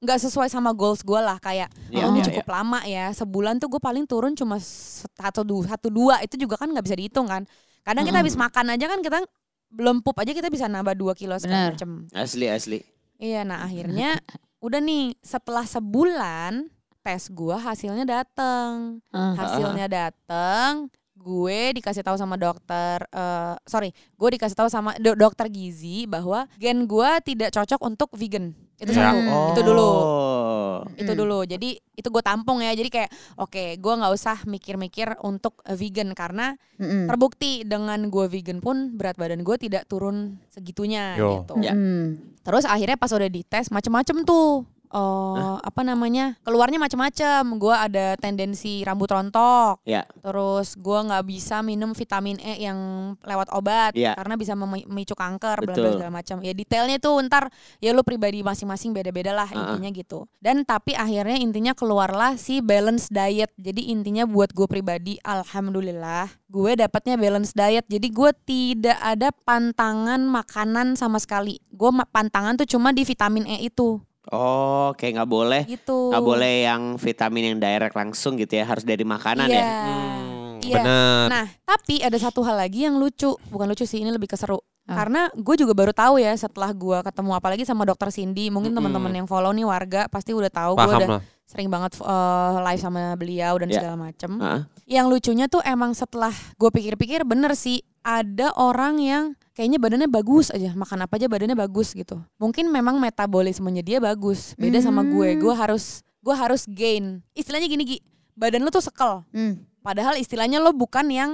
nggak 0.00 0.20
sesuai 0.20 0.52
sama 0.52 0.76
goals 0.76 1.00
gua 1.00 1.24
lah 1.24 1.40
kayak 1.40 1.72
Iya, 1.88 2.04
oh 2.04 2.12
ini 2.12 2.20
iya, 2.20 2.26
cukup 2.28 2.46
lama 2.52 2.84
ya 2.84 3.08
sebulan 3.12 3.56
tuh 3.56 3.72
gue 3.72 3.80
paling 3.80 4.04
turun 4.04 4.36
cuma 4.36 4.60
satu 4.60 5.40
dua 5.40 5.64
satu 5.64 5.88
dua 5.88 6.20
itu 6.20 6.36
juga 6.36 6.60
kan 6.60 6.68
nggak 6.68 6.84
bisa 6.84 6.96
dihitung 7.00 7.24
kan 7.24 7.48
kadang 7.80 8.04
kita 8.04 8.20
Mm-mm. 8.20 8.28
habis 8.28 8.36
makan 8.36 8.76
aja 8.76 8.84
kan 8.84 9.00
kita 9.00 9.24
belum 9.72 10.04
pup 10.04 10.20
aja 10.20 10.36
kita 10.36 10.52
bisa 10.52 10.68
nambah 10.68 10.92
dua 10.92 11.16
kilo 11.16 11.32
Benar. 11.32 11.40
segala 11.40 11.72
macem 11.72 11.90
Asli 12.12 12.46
asli. 12.52 12.78
iya 13.16 13.40
nah 13.48 13.64
akhirnya 13.64 14.20
udah 14.60 14.84
nih 14.84 15.16
setelah 15.24 15.64
sebulan 15.64 16.68
tes 17.04 17.28
gua 17.28 17.60
hasilnya 17.60 18.02
dateng 18.02 19.04
Ah. 19.10 19.36
hasilnya 19.36 19.86
dateng 19.86 20.88
gue 21.14 21.72
dikasih 21.72 22.02
tahu 22.02 22.16
sama 22.16 22.34
dokter 22.34 23.00
eh 23.06 23.54
sorry 23.64 23.92
gue 23.94 24.28
dikasih 24.30 24.52
tahu 24.54 24.68
sama 24.68 24.92
do- 24.98 25.14
dokter 25.14 25.46
gizi 25.46 26.04
bahwa 26.04 26.44
gen 26.54 26.84
gue 26.84 27.10
tidak 27.24 27.48
cocok 27.50 27.80
untuk 27.80 28.10
vegan 28.12 28.52
itu 28.76 28.90
Ya. 28.90 29.08
satu 29.08 29.20
Hmm. 29.22 29.48
itu 29.48 29.60
dulu 29.62 29.88
Oh. 29.88 30.78
itu 30.92 31.08
Hmm. 31.08 31.16
dulu 31.16 31.38
jadi 31.46 31.68
itu 31.78 32.08
gue 32.10 32.20
tampung 32.20 32.58
ya 32.58 32.72
jadi 32.72 32.90
kayak 32.90 33.10
oke 33.36 33.64
gue 33.74 33.92
nggak 33.94 34.12
usah 34.12 34.36
mikir-mikir 34.44 35.16
untuk 35.22 35.62
vegan 35.66 36.12
karena 36.12 36.58
Mm-mm. 36.76 37.06
terbukti 37.06 37.62
dengan 37.62 38.04
gue 38.04 38.26
vegan 38.26 38.58
pun 38.58 38.92
berat 38.92 39.14
badan 39.14 39.40
gue 39.40 39.56
tidak 39.56 39.86
turun 39.86 40.36
segitunya 40.50 41.14
Yo. 41.14 41.40
gitu 41.40 41.56
Ya. 41.58 41.72
Mm. 41.72 42.36
Terus 42.42 42.66
akhirnya 42.66 42.98
pas 42.98 43.08
udah 43.08 43.24
dites 43.26 43.70
macem-macem 43.70 44.20
tuh. 44.22 44.68
Oh, 44.94 45.58
apa 45.58 45.82
namanya? 45.82 46.38
Keluarnya 46.46 46.78
macem-macem. 46.78 47.42
Gue 47.58 47.74
ada 47.74 48.14
tendensi 48.14 48.86
rambut 48.86 49.10
rontok. 49.10 49.82
Ya. 49.82 50.06
Terus 50.22 50.78
gue 50.78 50.98
nggak 51.02 51.24
bisa 51.26 51.66
minum 51.66 51.90
vitamin 51.92 52.38
E 52.38 52.62
yang 52.62 52.78
lewat 53.26 53.50
obat 53.50 53.90
Iya. 53.98 54.14
karena 54.14 54.38
bisa 54.38 54.54
memi- 54.54 54.86
memicu 54.86 55.18
kanker, 55.18 55.66
bla 55.66 55.74
segala 55.74 56.14
macam. 56.14 56.38
Ya 56.46 56.54
detailnya 56.54 57.02
tuh 57.02 57.18
ntar 57.26 57.50
ya 57.82 57.90
lu 57.90 58.06
pribadi 58.06 58.46
masing-masing 58.46 58.94
beda-beda 58.94 59.34
lah 59.34 59.50
Ah. 59.50 59.74
intinya 59.74 59.90
gitu. 59.90 60.30
Dan 60.38 60.62
tapi 60.62 60.94
akhirnya 60.94 61.42
intinya 61.42 61.74
keluarlah 61.74 62.38
si 62.38 62.62
balance 62.62 63.10
diet. 63.10 63.50
Jadi 63.58 63.90
intinya 63.90 64.22
buat 64.24 64.54
gue 64.54 64.70
pribadi, 64.70 65.18
alhamdulillah 65.26 66.30
gue 66.46 66.72
dapatnya 66.78 67.18
balance 67.18 67.50
diet. 67.50 67.82
Jadi 67.90 68.08
gue 68.14 68.30
tidak 68.46 68.98
ada 69.02 69.34
pantangan 69.42 70.22
makanan 70.22 70.94
sama 70.94 71.18
sekali. 71.18 71.58
Gue 71.74 71.90
pantangan 72.14 72.54
tuh 72.54 72.68
cuma 72.68 72.94
di 72.94 73.02
vitamin 73.02 73.42
E 73.50 73.66
itu 73.66 73.98
Oh, 74.26 74.94
kayak 74.94 75.20
nggak 75.20 75.30
boleh. 75.30 75.62
gitu. 75.66 76.08
Nggak 76.08 76.24
boleh 76.24 76.54
yang 76.64 76.82
vitamin 76.96 77.44
yang 77.52 77.58
direct 77.58 77.92
langsung 77.92 78.34
gitu 78.34 78.54
ya, 78.54 78.64
harus 78.64 78.80
dari 78.82 79.02
makanan 79.02 79.46
Iya. 79.46 79.56
ya. 79.56 79.66
Hmm, 79.66 80.52
Iya. 80.60 80.74
Benar. 80.80 81.26
Nah, 81.28 81.46
tapi 81.62 82.00
ada 82.00 82.16
satu 82.16 82.40
hal 82.40 82.56
lagi 82.56 82.84
yang 82.84 82.96
lucu. 82.96 83.36
Bukan 83.46 83.66
lucu 83.66 83.84
sih, 83.84 84.00
ini 84.00 84.08
lebih 84.08 84.26
keseru. 84.26 84.56
Ah. 84.84 84.96
Karena 84.96 85.28
gue 85.30 85.56
juga 85.56 85.72
baru 85.72 85.92
tahu 85.92 86.16
ya 86.16 86.32
setelah 86.34 86.68
gue 86.68 86.98
ketemu 87.02 87.30
apalagi 87.32 87.64
sama 87.64 87.84
dokter 87.84 88.08
Cindy. 88.08 88.48
Mungkin 88.48 88.72
Mm-mm. 88.72 88.84
teman-teman 88.84 89.12
yang 89.14 89.24
follow 89.24 89.48
nih 89.50 89.64
warga 89.64 90.08
pasti 90.08 90.32
udah 90.32 90.48
tahu 90.48 90.76
gue 90.76 90.88
udah 90.94 91.08
lah. 91.08 91.22
sering 91.44 91.68
banget 91.68 91.96
eh, 91.96 92.54
live 92.62 92.80
sama 92.80 93.12
beliau 93.14 93.56
dan 93.56 93.68
Ya. 93.68 93.80
segala 93.80 93.96
macem. 93.98 94.30
Heeh. 94.36 94.60
Yang 94.86 95.06
lucunya 95.08 95.46
tuh 95.46 95.60
emang 95.60 95.92
setelah 95.92 96.32
gue 96.54 96.70
pikir-pikir 96.70 97.24
bener 97.24 97.52
sih 97.54 97.80
ada 98.04 98.52
orang 98.60 99.00
yang 99.00 99.24
kayaknya 99.56 99.80
badannya 99.80 100.10
bagus 100.12 100.52
aja 100.52 100.76
makan 100.76 101.08
apa 101.08 101.16
aja 101.16 101.26
badannya 101.26 101.56
bagus 101.56 101.96
gitu. 101.96 102.20
Mungkin 102.36 102.68
memang 102.68 103.00
metabolismenya 103.00 103.80
dia 103.80 103.98
bagus. 103.98 104.52
Beda 104.60 104.78
sama 104.84 105.00
gue. 105.02 105.34
Hmm. 105.34 105.40
Gue 105.40 105.54
harus 105.56 106.04
gue 106.20 106.34
harus 106.36 106.68
gain. 106.68 107.24
Istilahnya 107.32 107.66
gini 107.66 107.84
Gi, 107.84 107.98
badan 108.36 108.60
lu 108.60 108.70
tuh 108.70 108.84
sekel. 108.84 109.24
Mm. 109.32 109.64
Padahal 109.80 110.16
istilahnya 110.20 110.60
lo 110.60 110.72
bukan 110.76 111.08
yang 111.08 111.30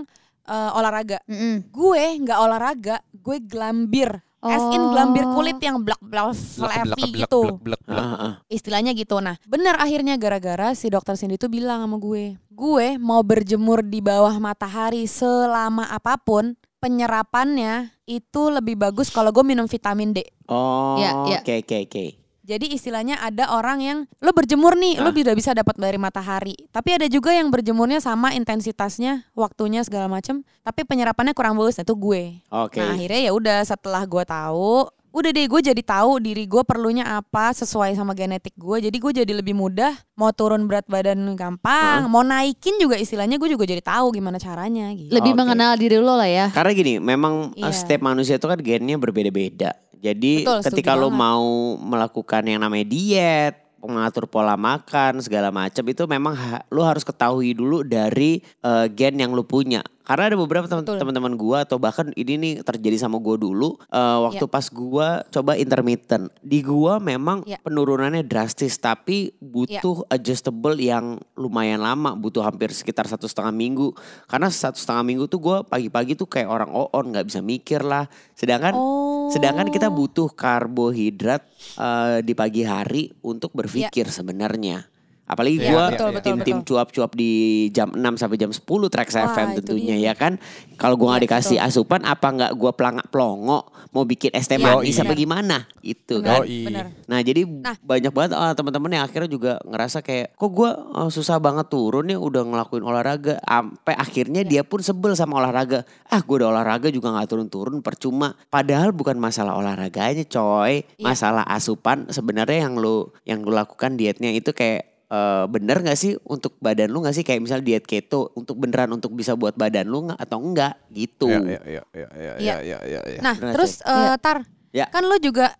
eh, 0.46 0.70
olahraga. 0.78 1.18
Mm-mm. 1.26 1.66
Gue 1.70 2.18
nggak 2.22 2.38
olahraga, 2.38 2.96
gue 3.14 3.36
glambir. 3.42 4.22
As 4.40 4.64
in 4.72 4.80
Oh. 4.80 4.88
glambir 4.88 5.28
kulit 5.36 5.60
yang 5.60 5.84
blak 5.84 6.00
blak 6.00 6.32
blek, 6.32 7.12
gitu. 7.12 7.60
blek, 7.60 7.60
blek, 7.60 7.82
blek. 7.84 8.00
Ah, 8.00 8.16
ah. 8.16 8.32
Istilahnya 8.48 8.96
gitu. 8.96 9.20
Nah, 9.20 9.36
bener 9.44 9.76
akhirnya 9.76 10.16
gara-gara 10.16 10.72
si 10.72 10.88
dokter 10.88 11.12
Cindy 11.12 11.36
itu 11.36 11.44
bilang 11.46 11.84
sama 11.84 12.00
gue, 12.00 12.40
gue 12.48 12.86
mau 12.96 13.20
berjemur 13.20 13.84
di 13.84 14.00
bawah 14.00 14.32
matahari 14.40 15.04
selama 15.04 15.92
apa 15.92 16.16
pun, 16.16 16.56
penyerapannya 16.80 17.92
itu 18.08 18.48
lebih 18.48 18.80
bagus 18.80 19.12
kalau 19.12 19.28
gue 19.28 19.44
minum 19.44 19.68
vitamin 19.68 20.16
D. 20.16 20.24
Oh, 20.48 20.96
Iya, 20.96 21.10
iya. 21.28 21.38
oke 21.44 21.52
oke 21.60 21.76
oke. 21.84 22.04
Jadi 22.50 22.74
istilahnya 22.74 23.14
ada 23.16 23.54
orang 23.54 23.78
yang 23.78 23.98
lo 24.18 24.34
berjemur 24.34 24.74
nih, 24.74 24.98
lo 24.98 25.10
Ah. 25.10 25.14
tidak 25.14 25.38
bisa 25.38 25.54
dapat 25.54 25.78
dari 25.78 25.94
matahari. 25.96 26.58
Tapi 26.68 26.98
ada 26.98 27.06
juga 27.06 27.30
yang 27.30 27.46
berjemurnya 27.46 28.02
sama 28.02 28.34
intensitasnya, 28.34 29.30
waktunya 29.32 29.86
segala 29.86 30.10
macam, 30.10 30.42
tapi 30.60 30.82
penyerapannya 30.82 31.30
kurang 31.30 31.54
bagus. 31.54 31.78
Nah, 31.78 31.86
itu 31.86 31.94
gue. 31.94 32.42
Oke. 32.50 32.82
Nah 32.82 32.90
akhirnya 32.90 33.20
ya 33.22 33.32
udah 33.32 33.58
setelah 33.62 34.02
gue 34.02 34.24
tahu, 34.26 34.90
udah 35.10 35.30
deh 35.30 35.46
gue 35.46 35.60
jadi 35.64 35.82
tahu 35.82 36.18
diri 36.18 36.46
gue 36.46 36.62
perlunya 36.62 37.02
apa 37.04 37.50
sesuai 37.52 37.94
sama 37.94 38.14
genetik 38.14 38.54
gue. 38.54 38.82
Jadi 38.82 38.96
gue 38.98 39.12
jadi 39.16 39.32
lebih 39.32 39.54
mudah 39.54 39.94
mau 40.14 40.30
turun 40.30 40.66
berat 40.66 40.86
badan 40.86 41.22
gampang, 41.34 42.06
mau 42.06 42.22
naikin 42.22 42.78
juga 42.78 42.94
istilahnya 42.94 43.34
gue 43.34 43.46
juga 43.48 43.62
jadi 43.62 43.78
tahu 43.80 44.10
gimana 44.10 44.38
caranya. 44.38 44.90
Gitu. 44.90 45.10
Lebih 45.10 45.34
Oke. 45.34 45.38
mengenal 45.38 45.78
diri 45.78 46.02
lo 46.02 46.14
lah 46.14 46.26
ya. 46.26 46.46
Karena 46.50 46.70
gini, 46.72 46.98
memang 46.98 47.54
uh, 47.54 47.62
Iya. 47.62 47.70
setiap 47.70 48.02
manusia 48.02 48.38
itu 48.38 48.46
kan 48.46 48.58
gennya 48.58 48.98
berbeda-beda. 48.98 49.74
Jadi 50.00 50.48
Betul, 50.48 50.60
ketika 50.64 50.96
lo 50.96 51.12
banget. 51.12 51.20
mau 51.20 51.46
melakukan 51.76 52.42
yang 52.48 52.60
namanya 52.64 52.86
diet, 52.88 53.54
mengatur 53.80 54.28
pola 54.28 54.56
makan 54.60 55.24
segala 55.24 55.48
macam 55.48 55.84
itu 55.88 56.04
memang 56.04 56.34
ha- 56.36 56.64
lo 56.68 56.84
harus 56.84 57.04
ketahui 57.04 57.56
dulu 57.56 57.80
dari 57.84 58.40
uh, 58.64 58.88
gen 58.88 59.20
yang 59.20 59.32
lo 59.32 59.44
punya. 59.44 59.80
Karena 60.10 60.26
ada 60.26 60.34
beberapa 60.34 60.66
teman-teman 60.66 61.38
gua 61.38 61.62
atau 61.62 61.78
bahkan 61.78 62.10
ini 62.18 62.34
nih 62.34 62.54
terjadi 62.66 62.98
sama 62.98 63.22
gua 63.22 63.38
dulu 63.38 63.78
uh, 63.94 64.26
waktu 64.26 64.42
Ya. 64.42 64.50
pas 64.50 64.66
gua 64.66 65.22
coba 65.30 65.54
intermittent. 65.54 66.34
Di 66.42 66.66
gua 66.66 66.98
memang 66.98 67.46
Ya. 67.46 67.62
penurunannya 67.62 68.26
drastis 68.26 68.74
tapi 68.74 69.30
butuh 69.38 70.02
adjustable 70.10 70.74
yang 70.82 71.22
lumayan 71.38 71.78
lama, 71.78 72.18
butuh 72.18 72.42
hampir 72.42 72.74
sekitar 72.74 73.06
satu 73.06 73.30
setengah 73.30 73.54
minggu. 73.54 73.94
Karena 74.26 74.50
satu 74.50 74.74
setengah 74.74 75.06
minggu 75.06 75.24
tuh 75.30 75.38
gua 75.38 75.62
pagi-pagi 75.62 76.18
tuh 76.18 76.26
kayak 76.26 76.50
orang 76.50 76.74
on 76.74 77.14
nggak 77.14 77.30
bisa 77.30 77.38
mikir 77.38 77.86
lah. 77.86 78.10
Sedangkan 78.34 78.74
Oh. 78.74 79.30
sedangkan 79.30 79.70
kita 79.70 79.94
butuh 79.94 80.26
karbohidrat 80.34 81.46
eh, 81.78 82.18
di 82.26 82.34
pagi 82.34 82.66
hari 82.66 83.14
untuk 83.22 83.54
berpikir 83.54 84.10
sebenarnya. 84.10 84.90
Apalagi 85.30 85.56
Iya, 85.56 85.70
gua 85.70 85.84
iya, 85.88 86.06
iya. 86.10 86.20
tim-tim 86.20 86.58
cuap-cuap 86.60 87.14
di 87.14 87.30
jam 87.70 87.88
6 87.88 88.02
sampai 88.16 88.36
jam 88.36 88.50
10 88.50 88.60
Trax 88.88 89.08
Wah, 89.12 89.30
FM 89.30 89.48
tentunya 89.56 89.94
dia. 89.94 90.06
ya 90.10 90.14
kan. 90.14 90.42
Kalau 90.74 90.94
gua 90.94 91.14
nggak 91.14 91.20
Iya, 91.20 91.26
dikasih 91.30 91.56
betul. 91.56 91.68
asupan 91.70 92.02
apa 92.02 92.26
nggak 92.28 92.52
gua 92.52 92.72
pelangak 92.72 93.06
pelongo 93.08 93.58
mau 93.90 94.02
bikin 94.02 94.30
es 94.32 94.46
teh 94.46 94.54
Iya, 94.54 94.74
manis 94.76 94.98
apa 94.98 95.14
gimana? 95.14 95.56
Itu 95.80 96.18
kan. 96.20 96.42
Yoi. 96.42 96.66
Nah 97.06 97.20
jadi 97.20 97.42
Nah. 97.44 97.74
banyak 97.76 98.10
banget 98.10 98.32
ah, 98.32 98.52
teman-teman 98.52 98.90
yang 98.90 99.04
akhirnya 99.04 99.26
juga 99.26 99.52
ngerasa 99.62 100.00
kayak 100.00 100.34
kok 100.34 100.50
gue 100.50 100.70
susah 101.08 101.38
banget 101.38 101.66
turun 101.68 102.06
ya 102.06 102.16
udah 102.16 102.42
ngelakuin 102.42 102.82
olahraga 102.82 103.38
sampai 103.40 103.94
akhirnya 103.94 104.40
Iya. 104.40 104.50
dia 104.50 104.62
pun 104.62 104.80
sebel 104.80 105.12
sama 105.12 105.38
olahraga 105.38 105.82
ah 106.04 106.18
gue 106.18 106.36
udah 106.36 106.50
olahraga 106.50 106.88
juga 106.88 107.10
nggak 107.10 107.28
turun-turun 107.28 107.78
percuma 107.80 108.34
padahal 108.46 108.90
bukan 108.90 109.14
masalah 109.16 109.54
olahraganya 109.54 110.24
coy 110.24 110.82
Iya. 110.82 111.02
masalah 111.02 111.44
asupan 111.44 112.08
sebenarnya 112.08 112.64
yang 112.64 112.74
lu 112.74 112.96
yang 113.22 113.40
lu 113.40 113.50
lakukan 113.50 113.94
dietnya 113.94 114.30
itu 114.30 114.50
kayak 114.50 114.89
eh, 115.10 115.44
bener 115.46 115.82
gak 115.82 115.94
sih 115.94 116.14
untuk 116.22 116.54
badan 116.58 116.88
lu 116.88 117.02
gak 117.02 117.12
sih 117.12 117.22
kayak 117.22 117.42
misal 117.42 117.58
diet 117.58 117.82
keto 117.82 118.30
untuk 118.32 118.56
beneran 118.56 118.88
untuk 118.90 119.10
bisa 119.10 119.34
buat 119.34 119.52
badan 119.52 119.84
lu 119.84 120.06
nggak 120.06 120.18
atau 120.18 120.38
enggak 120.38 120.78
gitu 120.88 121.26
Iya, 121.26 121.42
iya, 121.42 121.60
iya, 121.66 121.82
iya, 121.92 122.08
iya, 122.14 122.32
Iya. 122.38 122.56
iya, 122.62 122.78
iya, 122.86 123.00
iya. 123.06 123.20
Nah 123.20 123.34
Benar, 123.34 123.52
terus 123.54 123.82
eh, 123.82 123.90
Iya. 123.90 124.14
Tar, 124.16 124.38
Ya. 124.70 124.86
kan 124.86 125.02
lo 125.02 125.18
juga 125.18 125.50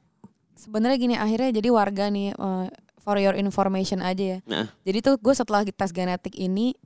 sebenarnya 0.54 0.96
gini 0.96 1.14
akhirnya 1.14 1.50
jadi 1.52 1.68
warga 1.68 2.06
nih 2.08 2.30
eh, 2.30 2.66
for 3.00 3.16
your 3.16 3.34
information 3.34 3.98
aja 4.00 4.36
ya. 4.36 4.38
Nah. 4.44 4.66
Jadi 4.84 4.98
tuh 5.00 5.14
gue 5.16 5.32
setelah 5.32 5.64
tes 5.64 5.90
genetik 5.90 6.36
ini 6.36 6.76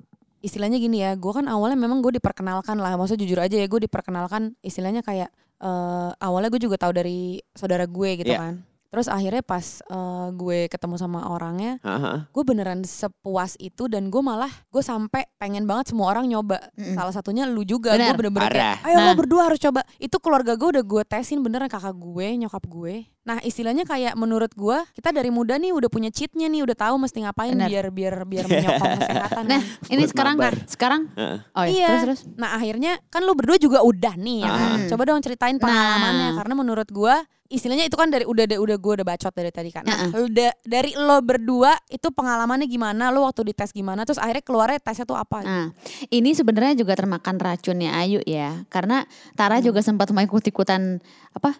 istilahnya 0.40 0.76
gini 0.76 1.00
ya, 1.00 1.16
gue 1.16 1.32
kan 1.32 1.48
awalnya 1.48 1.74
memang 1.74 2.00
gue 2.00 2.16
diperkenalkan 2.16 2.76
lah, 2.76 2.94
maksudnya 2.94 3.24
jujur 3.24 3.40
aja 3.40 3.56
ya 3.56 3.64
gue 3.64 3.80
diperkenalkan 3.82 4.52
istilahnya 4.60 5.00
kayak 5.00 5.28
eh, 5.58 6.10
awalnya 6.16 6.48
gue 6.48 6.62
juga 6.62 6.76
tahu 6.76 6.92
dari 6.92 7.40
saudara 7.52 7.84
gue 7.84 8.10
gitu 8.20 8.30
Iya. 8.30 8.40
kan. 8.40 8.54
Terus 8.94 9.10
akhirnya 9.10 9.42
pas 9.42 9.66
eh, 9.82 10.26
gue 10.32 10.58
ketemu 10.66 10.94
sama 10.94 11.26
orangnya, 11.26 11.82
Haha. 11.82 12.30
gue 12.30 12.42
beneran 12.42 12.80
sepuas 12.80 13.58
itu 13.58 13.84
dan 13.86 14.06
gue 14.06 14.22
malah 14.22 14.54
gue 14.64 14.80
sampai 14.80 15.26
pengen 15.34 15.66
banget 15.66 15.90
semua 15.90 16.08
orang 16.08 16.24
nyoba. 16.24 16.62
Mm-mm. 16.72 16.94
Salah 16.94 17.10
satunya 17.10 17.42
lu 17.44 17.62
juga, 17.62 17.92
Benar. 17.92 18.14
gue 18.14 18.16
bener-bener 18.16 18.52
kayak, 18.52 18.76
ayo 18.82 18.96
lo 18.96 19.02
Nah. 19.04 19.16
berdua 19.16 19.42
harus 19.44 19.58
coba. 19.58 19.82
Itu 19.96 20.16
keluarga 20.16 20.54
gue 20.54 20.68
udah 20.70 20.84
gue 20.84 21.02
tesin 21.04 21.38
beneran 21.38 21.66
kakak 21.66 21.92
gue, 21.92 22.26
nyokap 22.38 22.62
gue. 22.64 23.10
Nah 23.24 23.40
istilahnya 23.40 23.82
kayak 23.82 24.14
menurut 24.14 24.52
gue 24.52 24.78
kita 24.92 25.08
dari 25.08 25.28
muda 25.28 25.56
nih 25.56 25.72
udah 25.72 25.88
punya 25.88 26.08
cheatnya 26.08 26.44
nih, 26.44 26.60
udah 26.60 26.76
tahu 26.78 26.94
mesti 26.94 27.18
ngapain 27.18 27.50
Benar. 27.50 27.66
biar 27.66 27.86
biar 27.88 28.14
biar 28.22 28.44
menyokong 28.44 28.92
kesehatan. 29.00 29.44
Nah, 29.44 29.60
kan. 29.60 29.88
ini 29.88 29.98
Buat 29.98 30.10
sekarang 30.12 30.34
mabar. 30.36 30.54
sekarang 30.66 31.00
Heeh. 31.10 31.38
oh 31.50 31.64
iya, 31.64 31.72
Iya. 31.74 31.88
terus 31.88 32.02
terus. 32.04 32.20
Nah 32.36 32.50
akhirnya 32.52 32.92
kan 33.08 33.24
lu 33.24 33.32
berdua 33.32 33.56
juga 33.56 33.80
udah 33.80 34.14
nih 34.14 34.38
ya 34.38 34.50
kan. 34.50 34.68
Ah. 34.70 34.86
Coba 34.86 35.02
dong 35.04 35.18
ceritain 35.18 35.56
pengalamannya 35.56 36.28
Nah. 36.30 36.36
karena 36.36 36.54
menurut 36.54 36.88
gua 36.88 37.16
istilahnya 37.54 37.86
itu 37.86 37.94
kan 37.94 38.06
dari 38.06 38.22
udah 38.22 38.44
udah 38.50 38.76
gue 38.76 38.92
udah 38.98 39.06
bacot 39.06 39.30
dari 39.30 39.48
tadi 39.48 39.70
kan. 39.70 39.82
Nah, 39.82 40.10
lu 40.10 40.26
da- 40.26 40.58
dari 40.60 40.92
lo 40.92 41.18
berdua 41.18 41.78
itu 41.86 42.10
pengalamannya 42.10 42.66
gimana? 42.66 43.08
Lo 43.08 43.22
waktu 43.22 43.46
dites 43.46 43.70
gimana? 43.70 44.02
Terus 44.02 44.18
akhirnya 44.18 44.42
keluarnya 44.42 44.78
tesnya 44.78 45.04
tuh 45.04 45.14
apa? 45.14 45.40
Nah, 45.40 45.66
ini 46.08 46.30
sebenarnya 46.30 46.74
juga 46.74 46.92
termakan 46.92 47.36
racunnya 47.36 47.94
Ayu 47.94 48.18
ya. 48.22 48.66
Karena 48.66 49.06
Tara 49.32 49.56
Hmm. 49.56 49.64
juga 49.64 49.80
sempat 49.80 50.10
mau 50.10 50.20
ikut-ikutan 50.20 50.98
apa? 51.30 51.54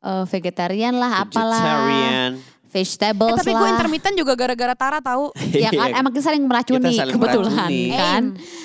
eh, 0.00 0.24
vegetarian 0.26 0.92
lah, 0.92 1.22
apalah. 1.22 1.62
Vegetarian. 1.62 2.32
Eh, 2.34 2.50
Vegetables 2.72 3.36
tapi 3.36 3.52
gue 3.52 3.68
intermittent 3.68 4.16
juga 4.16 4.32
gara-gara 4.32 4.72
Tara 4.72 4.98
tahu. 4.98 5.28
ya 5.54 5.68
kan 5.70 5.92
emang 5.94 6.10
kita 6.10 6.24
saling 6.26 6.42
meracuni 6.42 6.80
Kita 6.88 7.04
saling 7.04 7.14
kebetulan 7.14 7.52
meracuni. 7.54 7.84
kan. 7.92 8.22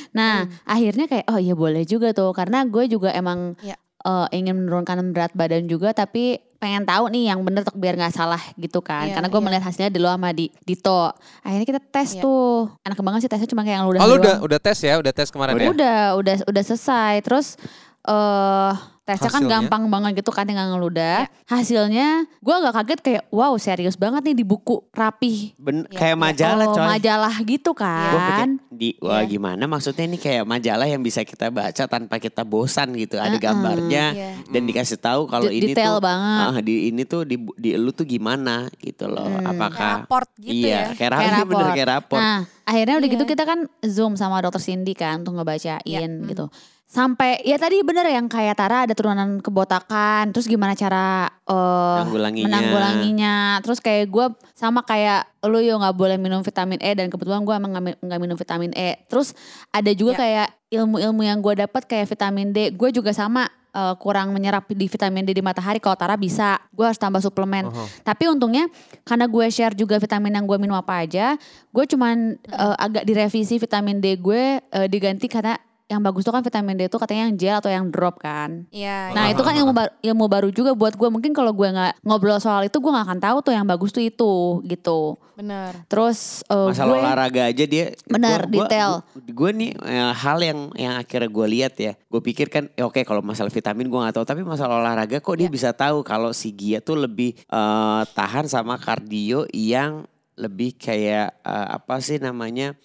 Nah, 0.10 0.36
akhirnya 0.64 1.06
kayak 1.06 1.28
oh 1.28 1.36
iya 1.36 1.54
boleh 1.54 1.84
juga 1.84 2.10
tuh 2.10 2.32
karena 2.32 2.64
gue 2.64 2.88
juga 2.88 3.12
emang 3.12 3.54
Ya. 3.60 3.76
Eh, 4.08 4.28
ingin 4.32 4.56
menurunkan 4.64 5.12
berat 5.12 5.36
badan 5.36 5.68
juga 5.68 5.92
tapi 5.92 6.40
pengen 6.58 6.90
tahu 6.90 7.14
nih 7.14 7.30
yang 7.30 7.46
bener 7.46 7.62
tuh 7.62 7.78
biar 7.78 7.94
nggak 7.94 8.16
salah 8.18 8.42
gitu 8.58 8.82
kan. 8.82 9.06
Iya, 9.06 9.14
karena 9.20 9.28
gue 9.30 9.38
iya. 9.38 9.46
melihat 9.46 9.64
hasilnya 9.70 9.92
di 9.94 10.00
lo 10.02 10.10
sama 10.10 10.34
di 10.34 10.50
Dito. 10.66 11.14
Akhirnya 11.46 11.68
kita 11.70 11.82
tes 11.94 12.18
Iya. 12.18 12.22
tuh. 12.26 12.66
Enak 12.82 12.98
banget 12.98 13.20
sih 13.28 13.30
tesnya 13.30 13.50
cuma 13.54 13.62
kayak 13.62 13.78
yang 13.78 13.86
ludah 13.86 14.02
Oh, 14.02 14.08
lu 14.10 14.16
udah 14.18 14.36
udah 14.42 14.60
tes 14.60 14.78
ya, 14.82 14.98
udah 14.98 15.14
tes 15.14 15.30
kemarin 15.30 15.54
ya? 15.54 15.70
Udah, 15.70 16.02
udah 16.18 16.36
udah 16.50 16.64
selesai. 16.66 17.22
Terus 17.22 17.62
eh 18.10 18.74
tesnya 19.08 19.32
kan 19.32 19.40
Hasilnya? 19.40 19.54
gampang 19.64 19.84
banget 19.88 20.12
gitu 20.20 20.30
kan 20.30 20.44
tinggal 20.44 20.68
ngeludah. 20.68 21.24
Ya. 21.24 21.48
Hasilnya 21.48 22.08
gue 22.38 22.54
agak 22.54 22.74
kaget 22.76 23.00
kayak 23.00 23.24
wow 23.30 23.56
serius 23.56 23.96
banget 23.96 24.20
nih 24.22 24.36
di 24.36 24.44
buku 24.44 24.84
rapih. 24.92 25.56
Ben, 25.56 25.88
Iya, 25.88 25.96
kayak 25.96 26.14
iya. 26.14 26.20
majalah 26.20 26.68
oh, 26.68 26.76
coy. 26.76 26.86
majalah 26.86 27.36
gitu 27.40 27.72
Gua 27.72 27.80
kan. 27.80 28.20
pikir 28.20 28.48
di 28.70 28.90
wah 29.00 29.24
Iya. 29.24 29.30
gimana 29.30 29.64
maksudnya 29.66 30.04
ini 30.04 30.18
kayak 30.18 30.44
majalah 30.44 30.84
yang 30.84 31.00
bisa 31.00 31.24
kita 31.24 31.48
baca 31.48 31.84
tanpa 31.88 32.20
kita 32.20 32.44
bosan 32.44 32.92
gitu. 32.94 33.16
Ada 33.16 33.32
Uh-uh. 33.32 33.40
gambarnya 33.40 34.06
Iya. 34.12 34.30
dan 34.46 34.62
dikasih 34.64 35.00
tahu 35.00 35.26
kalau 35.26 35.48
ini 35.48 35.72
detail 35.72 35.98
tuh 35.98 36.04
banget. 36.04 36.40
ah, 36.44 36.58
di 36.60 36.74
ini 36.88 37.02
tuh 37.02 37.24
di 37.24 37.36
di 37.56 37.70
lu 37.74 37.90
tuh 37.90 38.04
gimana 38.04 38.68
gitu 38.78 39.08
loh. 39.08 39.24
Hmm. 39.24 39.40
Kayak 39.40 39.56
Apakah 39.56 39.94
raport 40.04 40.30
gitu 40.38 40.68
iya, 40.68 40.68
ya. 40.68 40.84
kayak, 40.92 41.12
Kayak 41.16 41.32
rapor, 41.34 41.48
bener 41.48 41.68
kayak 41.72 41.90
rapor. 41.90 42.20
Nah, 42.20 42.40
akhirnya 42.64 42.96
udah 42.98 43.08
Iya. 43.08 43.16
gitu 43.16 43.24
kita 43.26 43.44
kan 43.44 43.60
zoom 43.82 44.14
sama 44.14 44.44
dokter 44.44 44.60
Cindy 44.60 44.92
kan 44.92 45.22
untuk 45.22 45.40
ngebacain 45.40 46.12
mm. 46.20 46.28
gitu. 46.28 46.46
Sampai 46.88 47.44
ya 47.44 47.60
tadi 47.60 47.84
bener 47.84 48.08
yang 48.08 48.32
kayak 48.32 48.56
Tara 48.56 48.88
ada 48.88 48.96
turunan 48.96 49.44
kebotakan, 49.44 50.32
terus 50.32 50.48
gimana 50.48 50.72
cara 50.72 51.28
eh 51.44 51.54
Menanggulanginya. 52.00 52.48
menanggulanginya. 52.48 53.36
Terus 53.60 53.84
kayak 53.84 54.08
gue 54.08 54.26
sama 54.56 54.80
kayak 54.82 55.28
lu 55.44 55.60
yo 55.60 55.76
nggak 55.76 55.92
boleh 55.94 56.16
minum 56.16 56.40
vitamin 56.40 56.80
E 56.80 56.96
dan 56.96 57.12
kebetulan 57.12 57.44
gue 57.44 57.52
emang 57.52 57.76
nggak 57.76 57.84
mi- 57.84 58.00
nggak 58.00 58.20
minum 58.20 58.38
vitamin 58.40 58.72
E. 58.72 59.04
Terus 59.06 59.36
ada 59.68 59.92
juga 59.92 60.16
Ya. 60.16 60.20
kayak 60.24 60.48
ilmu-ilmu 60.80 61.22
yang 61.22 61.44
gue 61.44 61.60
dapat 61.60 61.84
kayak 61.84 62.08
vitamin 62.08 62.56
D. 62.56 62.72
Gue 62.72 62.90
juga 62.90 63.12
sama 63.12 63.52
eh, 63.70 63.96
kurang 64.00 64.32
menyerap 64.32 64.66
di 64.66 64.88
vitamin 64.88 65.22
D 65.22 65.36
di 65.36 65.44
matahari. 65.44 65.78
Kalau 65.78 65.94
Tara 65.94 66.16
bisa, 66.16 66.56
gue 66.72 66.82
harus 66.82 66.96
tambah 66.96 67.20
suplemen. 67.20 67.68
Oho. 67.68 67.84
Tapi 68.02 68.32
untungnya 68.32 68.64
karena 69.04 69.28
gue 69.28 69.44
share 69.52 69.76
juga 69.76 70.00
vitamin 70.00 70.34
yang 70.34 70.48
gue 70.48 70.56
minum 70.56 70.74
apa 70.74 71.04
aja, 71.04 71.36
gue 71.68 71.84
cuman 71.86 72.16
eh, 72.40 72.76
agak 72.80 73.04
direvisi 73.04 73.60
vitamin 73.60 74.00
D 74.00 74.16
gue 74.16 74.64
eh, 74.64 74.88
diganti 74.88 75.28
karena 75.28 75.60
yang 75.88 76.04
bagus 76.04 76.22
tuh 76.22 76.30
kan 76.30 76.44
vitamin 76.44 76.76
D 76.76 76.86
itu 76.86 76.96
katanya 76.96 77.24
yang 77.24 77.34
gel 77.34 77.58
atau 77.58 77.72
yang 77.72 77.88
drop 77.88 78.20
kan. 78.20 78.68
Iya. 78.70 79.16
Nah 79.16 79.32
itu 79.32 79.40
kan 79.40 79.56
ilmu 79.56 79.72
baru, 79.72 79.92
ilmu 80.02 80.26
baru 80.28 80.48
juga 80.50 80.72
buat 80.72 80.92
gue. 80.92 81.08
Mungkin 81.08 81.32
kalau 81.32 81.50
gue 81.50 81.64
nggak 81.66 82.04
ngobrol 82.04 82.36
soal 82.38 82.62
itu 82.62 82.76
gue 82.76 82.92
nggak 82.92 83.08
akan 83.08 83.20
tahu 83.20 83.38
tuh 83.42 83.54
yang 83.56 83.64
bagus 83.64 83.90
tuh 83.90 84.04
itu 84.04 84.34
gitu. 84.64 85.16
bener. 85.34 85.72
Terus 85.86 86.44
eh, 86.44 86.68
Masalah 86.68 86.90
gue 86.90 86.98
olahraga 87.00 87.42
aja 87.46 87.64
dia 87.64 87.86
Benar, 88.04 88.40
gua- 88.44 88.68
detail. 88.68 88.92
Gue 89.24 89.52
nih 89.54 89.72
eh, 89.78 90.12
hal 90.12 90.38
yang 90.42 90.60
yang 90.76 90.94
akhirnya 90.98 91.30
gue 91.30 91.48
lihat 91.48 91.74
ya. 91.78 91.94
Gue 92.04 92.20
pikir 92.20 92.48
kan 92.48 92.68
ya 92.70 92.84
oke 92.84 93.00
kalau 93.02 93.22
masalah 93.22 93.48
vitamin 93.48 93.88
gue 93.88 94.00
gak 94.02 94.12
tahu 94.14 94.26
tapi 94.26 94.44
masalah 94.44 94.78
olahraga 94.78 95.18
kok 95.18 95.36
dia 95.36 95.48
Ya. 95.48 95.54
bisa 95.54 95.70
tahu 95.72 96.04
kalau 96.04 96.30
si 96.32 96.52
Gia 96.52 96.78
tuh 96.78 97.00
lebih 97.00 97.32
eh, 97.40 98.02
tahan 98.10 98.44
sama 98.46 98.76
kardio 98.76 99.48
yang 99.50 100.04
lebih 100.36 100.76
kayak 100.76 101.32
eh, 101.40 101.68
apa 101.72 101.96
sih 101.98 102.18
namanya 102.18 102.76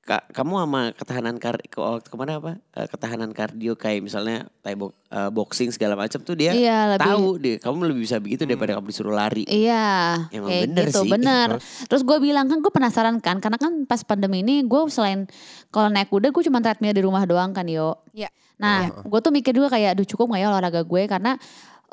ka- 0.00 0.24
kamu 0.30 0.52
sama 0.58 0.80
ketahanan 0.92 1.36
kar 1.36 1.60
ke 1.60 1.76
waktu 1.76 2.08
ke 2.08 2.16
mana 2.16 2.36
apa 2.36 2.52
Eh, 2.70 2.86
ketahanan 2.86 3.30
kardio 3.30 3.74
kayak 3.74 4.00
misalnya 4.00 4.48
Thai 4.60 4.74
bo- 4.74 4.96
eh, 5.06 5.28
boxing 5.28 5.70
segala 5.70 5.94
macam 5.94 6.18
tuh 6.18 6.34
dia 6.34 6.50
Iya, 6.50 6.96
lebih- 6.96 7.06
tahu 7.06 7.26
deh 7.36 7.56
kamu 7.58 7.76
lebih 7.86 8.02
bisa 8.02 8.16
begitu 8.18 8.42
daripada 8.44 8.74
kamu 8.74 8.86
disuruh 8.88 9.12
lari. 9.12 9.44
Iya, 9.44 10.26
Emang 10.30 10.48
kayak 10.48 10.64
bener 10.66 10.84
gitu, 10.86 11.00
sih. 11.02 11.10
bener. 11.10 11.48
Terus 11.86 12.02
gue 12.02 12.18
bilang 12.18 12.46
kan 12.46 12.58
gue 12.58 12.72
penasaran 12.72 13.16
kan, 13.18 13.38
karena 13.38 13.56
kan 13.56 13.72
pas 13.84 14.00
pandemi 14.00 14.40
ini 14.40 14.62
gue 14.62 14.80
selain 14.88 15.28
kalau 15.68 15.88
naik 15.88 16.08
kuda 16.08 16.30
gue 16.30 16.42
cuma 16.42 16.58
treadmill 16.58 16.90
di 16.90 17.02
rumah 17.02 17.22
doang 17.24 17.50
kan 17.50 17.66
yo. 17.66 18.00
Iya. 18.10 18.28
Nah, 18.56 18.92
gue 19.02 19.20
tuh 19.20 19.30
mikir 19.30 19.52
juga 19.52 19.70
kayak, 19.70 19.94
aduh 19.94 20.04
cukup 20.04 20.30
gak 20.30 20.40
ya 20.40 20.48
olahraga 20.48 20.82
gue 20.82 21.02
karena 21.06 21.32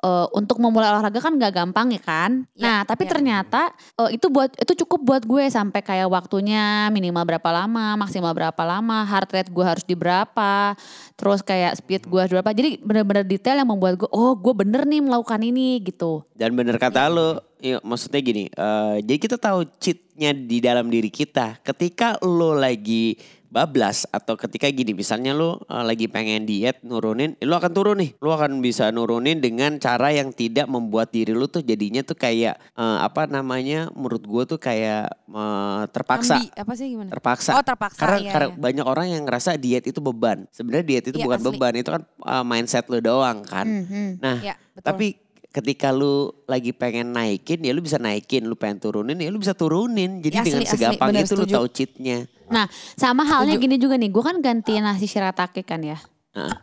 eh, 0.03 0.27
untuk 0.33 0.61
memulai 0.61 0.93
olahraga 0.93 1.19
kan 1.19 1.33
gak 1.37 1.53
gampang 1.53 1.93
ya 1.93 2.01
kan. 2.01 2.31
Iya, 2.53 2.63
Nah, 2.63 2.79
tapi 2.85 3.05
iya. 3.05 3.11
ternyata 3.15 3.61
eh, 3.97 4.17
itu 4.17 4.27
buat 4.29 4.53
itu 4.57 4.73
cukup 4.85 4.99
buat 5.01 5.23
gue 5.25 5.45
sampai 5.49 5.81
kayak 5.81 6.09
waktunya 6.09 6.91
minimal 6.93 7.23
berapa 7.25 7.49
lama, 7.49 7.97
maksimal 7.97 8.33
berapa 8.35 8.61
lama, 8.63 9.03
heart 9.07 9.29
rate 9.33 9.51
gue 9.51 9.65
harus 9.65 9.85
di 9.85 9.95
berapa, 9.97 10.77
terus 11.17 11.41
kayak 11.41 11.79
speed 11.79 12.05
gue 12.05 12.19
harus 12.19 12.33
berapa. 12.33 12.51
Jadi 12.53 12.81
bener-bener 12.81 13.25
detail 13.25 13.57
yang 13.57 13.69
membuat 13.69 13.97
gue, 13.97 14.09
oh 14.13 14.37
gue 14.37 14.53
bener 14.53 14.85
nih 14.85 15.01
melakukan 15.01 15.41
ini 15.41 15.81
gitu. 15.81 16.21
Dan 16.37 16.53
bener 16.53 16.77
kata 16.77 17.09
lo, 17.09 17.41
iya, 17.57 17.81
maksudnya 17.81 18.21
gini, 18.21 18.49
eh, 18.51 18.95
jadi 19.01 19.17
kita 19.17 19.37
tahu 19.41 19.65
cheatnya 19.81 20.33
di 20.33 20.57
dalam 20.61 20.87
diri 20.89 21.09
kita. 21.09 21.61
Ketika 21.65 22.21
lo 22.21 22.53
lagi 22.53 23.17
bablas 23.47 24.03
atau 24.11 24.35
ketika 24.35 24.67
gini, 24.67 24.91
misalnya 24.91 25.31
lo 25.31 25.63
eh, 25.65 25.83
lagi 25.83 26.05
pengen 26.05 26.43
diet 26.43 26.83
nurunin, 26.83 27.33
lo 27.41 27.55
akan 27.55 27.71
turun 27.71 27.97
nih. 28.03 28.11
Lo 28.19 28.35
akan 28.35 28.59
bisa 28.59 28.91
nurunin 28.91 29.39
dengan 29.39 29.79
cara 29.79 30.11
yang 30.11 30.31
tidak 30.31 30.67
membuat 30.67 31.09
diri 31.09 31.31
lo 31.31 31.47
tuh 31.47 31.63
jadinya 31.63 32.03
tuh 32.03 32.15
kayak 32.15 32.59
eh, 32.59 32.97
apa 33.01 33.25
namanya? 33.25 33.87
Menurut 33.95 34.23
gue 34.23 34.43
tuh 34.45 34.59
kayak 34.59 35.07
eh, 35.11 35.81
terpaksa. 35.91 36.43
Ambi, 36.43 36.47
apa 36.53 36.73
sih 36.75 36.85
gimana? 36.91 37.09
Terpaksa. 37.09 37.51
Oh 37.55 37.63
terpaksa. 37.63 37.99
Karena, 37.99 38.17
iya, 38.19 38.31
karena 38.35 38.47
iya. 38.51 38.57
banyak 38.59 38.85
orang 38.85 39.07
yang 39.09 39.23
ngerasa 39.23 39.55
diet 39.55 39.87
itu 39.87 39.99
beban. 39.99 40.45
Sebenarnya 40.51 40.85
diet 40.85 41.05
itu 41.09 41.17
Iya, 41.17 41.25
bukan 41.25 41.39
asli. 41.39 41.47
beban, 41.51 41.73
itu 41.79 41.89
kan 41.89 42.01
eh, 42.05 42.43
mindset 42.45 42.85
lo 42.91 42.99
doang 42.99 43.41
kan. 43.47 43.65
Mhm. 43.65 44.19
Nah, 44.19 44.37
Iya, 44.43 44.55
betul. 44.75 44.85
tapi 44.85 45.07
ketika 45.47 45.89
lu 45.89 46.29
lagi 46.45 46.69
pengen 46.69 47.17
naikin 47.17 47.57
ya 47.65 47.73
lu 47.73 47.81
bisa 47.81 47.97
naikin, 47.97 48.45
lu 48.45 48.53
pengen 48.53 48.77
turunin 48.77 49.17
ya 49.17 49.31
lu 49.33 49.41
bisa 49.41 49.57
turunin. 49.57 50.21
Jadi 50.21 50.35
Asli, 50.37 50.45
dengan 50.53 50.61
asli, 50.61 50.73
segampang 50.77 51.09
bener, 51.09 51.23
itu 51.25 51.33
lu 51.33 51.41
setuju. 51.47 51.55
tahu 51.57 51.67
cheatnya. 51.73 52.17
Nah, 52.47 52.65
sama 52.95 53.27
halnya 53.27 53.55
gini 53.59 53.75
juga 53.75 53.99
nih, 53.99 54.09
gue 54.11 54.23
kan 54.23 54.37
ganti 54.39 54.79
nasi 54.79 55.05
shiratake 55.05 55.63
kan 55.63 55.83
ya. 55.83 55.97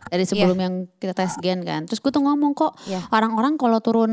Dari 0.07 0.23
sebelum 0.23 0.55
yang 0.55 0.73
kita 0.95 1.11
tes 1.11 1.35
gen 1.43 1.59
kan. 1.67 1.83
Terus 1.83 1.99
gue 1.99 2.07
tuh 2.07 2.23
ngomong 2.23 2.55
kok 2.55 2.79
Iya. 2.87 3.03
orang-orang 3.11 3.59
kalau 3.59 3.83
turun 3.83 4.11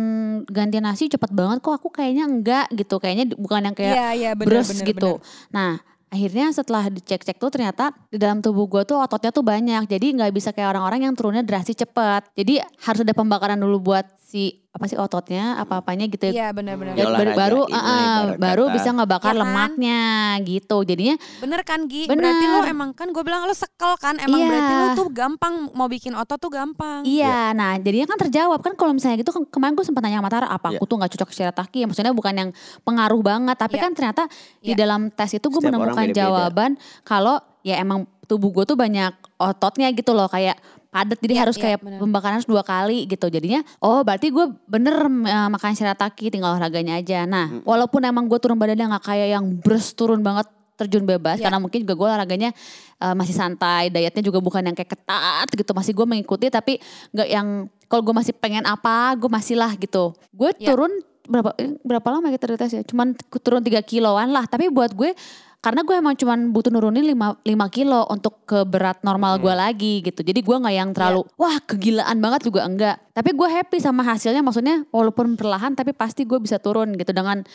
ganti 0.51 0.83
nasi 0.83 1.07
cepet 1.07 1.31
banget 1.31 1.63
kok 1.63 1.79
aku 1.79 1.87
kayaknya 1.95 2.27
enggak 2.27 2.67
gitu. 2.75 2.99
Kayaknya 2.99 3.39
bukan 3.39 3.71
yang 3.71 3.77
kayak 3.79 3.95
Iya, 3.95 4.09
iya, 4.19 4.31
bener, 4.35 4.59
bres 4.59 4.75
bener, 4.75 4.87
gitu. 4.91 5.23
Nah 5.55 5.79
akhirnya 6.13 6.51
setelah 6.51 6.91
dicek-cek 6.91 7.39
tuh 7.39 7.49
ternyata 7.49 7.95
di 8.11 8.19
dalam 8.19 8.43
tubuh 8.43 8.67
gue 8.67 8.83
tuh 8.83 8.99
ototnya 8.99 9.31
tuh 9.31 9.47
banyak. 9.47 9.87
Jadi 9.87 10.07
nggak 10.19 10.35
bisa 10.35 10.51
kayak 10.51 10.75
orang-orang 10.75 11.07
yang 11.07 11.15
turunnya 11.15 11.47
drastis 11.47 11.79
cepat. 11.79 12.27
Jadi 12.35 12.59
harus 12.59 13.01
ada 13.07 13.15
pembakaran 13.15 13.57
dulu 13.63 13.95
buat 13.95 14.05
si 14.19 14.62
apa 14.73 14.89
sih 14.89 14.97
ototnya 14.97 15.61
apa-apanya 15.61 16.09
gitu 16.09 16.33
Iya 16.33 16.49
benar-benar. 16.49 16.97
Ya, 16.97 17.05
Dan 17.05 17.13
baru 17.13 17.31
baru, 17.37 17.61
lah 17.69 17.77
ah, 17.77 17.85
ah, 17.85 17.93
ibarat 17.93 18.37
baru 18.41 18.65
bisa 18.73 18.89
ngebakar 18.89 19.29
Ya 19.29 19.35
kan? 19.35 19.41
lemaknya 19.45 20.01
gitu. 20.43 20.77
Jadinya 20.81 21.17
Bener 21.39 21.61
kan 21.61 21.81
Gi? 21.85 22.09
Bener. 22.09 22.25
Berarti 22.25 22.45
lo 22.47 22.59
emang 22.65 22.91
kan 22.91 23.09
gue 23.09 23.21
bilang 23.21 23.45
lo 23.45 23.53
sekel 23.53 23.93
kan. 23.97 24.17
Emang 24.17 24.41
Iya. 24.41 24.49
berarti 24.49 24.73
lo 24.75 24.87
tuh 24.97 25.09
gampang 25.13 25.55
mau 25.73 25.87
bikin 25.87 26.17
otot 26.17 26.41
tuh 26.41 26.49
gampang. 26.49 27.05
Iya, 27.05 27.53
nah 27.53 27.77
jadinya 27.77 28.09
kan 28.09 28.19
terjawab 28.19 28.59
kan 28.59 28.73
kalau 28.73 28.97
misalnya 28.97 29.21
gitu 29.21 29.29
kan 29.31 29.45
kemarin 29.45 29.75
gue 29.75 29.85
sempat 29.85 30.01
nanya 30.01 30.19
sama 30.19 30.31
Tara 30.31 30.49
apa 30.49 30.67
Iya. 30.67 30.81
aku 30.81 30.85
tuh 30.87 30.97
nggak 30.97 31.11
cocok 31.13 31.31
shirataki 31.31 31.79
ya 31.79 31.87
maksudnya 31.87 32.13
bukan 32.13 32.35
yang 32.35 32.51
pengaruh 32.81 33.21
banget 33.21 33.57
tapi 33.59 33.77
Iya. 33.77 33.85
kan 33.85 33.91
ternyata 33.93 34.23
di 34.59 34.73
Iya. 34.73 34.77
dalam 34.79 35.01
tes 35.09 35.31
itu 35.31 35.47
gue 35.47 35.61
menemukan 35.61 36.01
beda-beda. 36.01 36.17
jawaban 36.19 36.71
kalau 37.03 37.37
ya 37.61 37.77
emang 37.77 38.09
tubuh 38.25 38.49
gue 38.51 38.65
tuh 38.65 38.75
banyak 38.75 39.13
ototnya 39.37 39.93
gitu 39.93 40.11
loh 40.11 40.27
kayak 40.27 40.57
padat 40.93 41.17
jadi 41.19 41.33
Iya, 41.33 41.43
harus 41.43 41.57
iya, 41.57 41.63
kayak 41.65 41.79
benar. 41.81 41.99
pembakaran 41.99 42.35
harus 42.37 42.47
dua 42.47 42.61
kali 42.61 43.09
gitu. 43.09 43.27
Jadinya 43.27 43.65
oh 43.81 44.05
berarti 44.05 44.29
gue 44.29 44.45
bener 44.67 44.93
eh, 45.25 45.49
makan 45.49 45.73
shirataki 45.73 46.29
tinggal 46.29 46.53
olahraganya 46.53 47.01
aja. 47.01 47.25
Nah 47.25 47.65
walaupun 47.65 48.05
emang 48.05 48.29
gue 48.29 48.37
turun 48.37 48.55
badannya 48.55 48.93
nggak 48.93 49.03
kayak 49.03 49.29
yang 49.33 49.57
bres 49.57 49.91
turun 49.93 50.21
banget 50.21 50.45
terjun 50.73 51.05
bebas 51.05 51.37
Iya. 51.37 51.47
karena 51.47 51.59
mungkin 51.59 51.81
juga 51.81 51.95
gue 51.95 52.07
olahraganya 52.07 52.51
eh, 52.99 53.15
masih 53.15 53.33
santai 53.33 53.89
dietnya 53.89 54.21
juga 54.21 54.39
bukan 54.39 54.61
yang 54.63 54.77
kayak 54.77 54.93
ketat 54.93 55.49
gitu. 55.51 55.73
Masih 55.73 55.93
gue 55.93 56.05
mengikuti 56.05 56.47
tapi 56.47 56.77
nggak 57.11 57.29
yang 57.29 57.49
kalau 57.89 58.03
gue 58.03 58.15
masih 58.15 58.33
pengen 58.33 58.63
apa 58.63 59.17
gue 59.17 59.29
masih 59.29 59.57
lah 59.57 59.73
gitu. 59.75 60.13
Gue 60.31 60.53
Iya. 60.55 60.77
turun 60.77 60.93
berapa 61.23 61.55
eh, 61.57 61.73
berapa 61.81 62.09
lama 62.11 62.29
kita 62.29 62.53
tes 62.53 62.73
ya? 62.75 62.83
Cuman 62.83 63.17
turun 63.41 63.63
3 63.63 63.81
kiloan 63.81 64.29
lah. 64.29 64.45
Tapi 64.45 64.69
buat 64.69 64.93
gue 64.93 65.17
karena 65.63 65.87
gue 65.87 65.95
emang 65.95 66.19
cuman 66.19 66.51
butuh 66.51 66.75
nurunin 66.75 67.07
5, 67.07 67.47
5 67.47 67.47
kilo 67.71 68.03
untuk 68.11 68.43
ke 68.43 68.67
berat 68.67 68.99
normal 69.07 69.39
gue 69.39 69.55
lagi 69.55 70.03
gitu. 70.03 70.27
Jadi 70.27 70.43
gue 70.43 70.57
nggak 70.59 70.75
yang 70.75 70.91
terlalu 70.91 71.23
wah 71.39 71.55
kegilaan 71.63 72.19
banget 72.19 72.51
juga 72.51 72.67
enggak. 72.67 72.99
Tapi 73.15 73.31
gue 73.31 73.47
happy 73.47 73.79
sama 73.79 74.03
hasilnya 74.03 74.43
maksudnya 74.43 74.83
walaupun 74.91 75.39
perlahan 75.39 75.79
tapi 75.79 75.95
pasti 75.95 76.27
gue 76.27 76.43
bisa 76.43 76.59
turun 76.59 76.99
gitu 76.99 77.15
dengan 77.15 77.47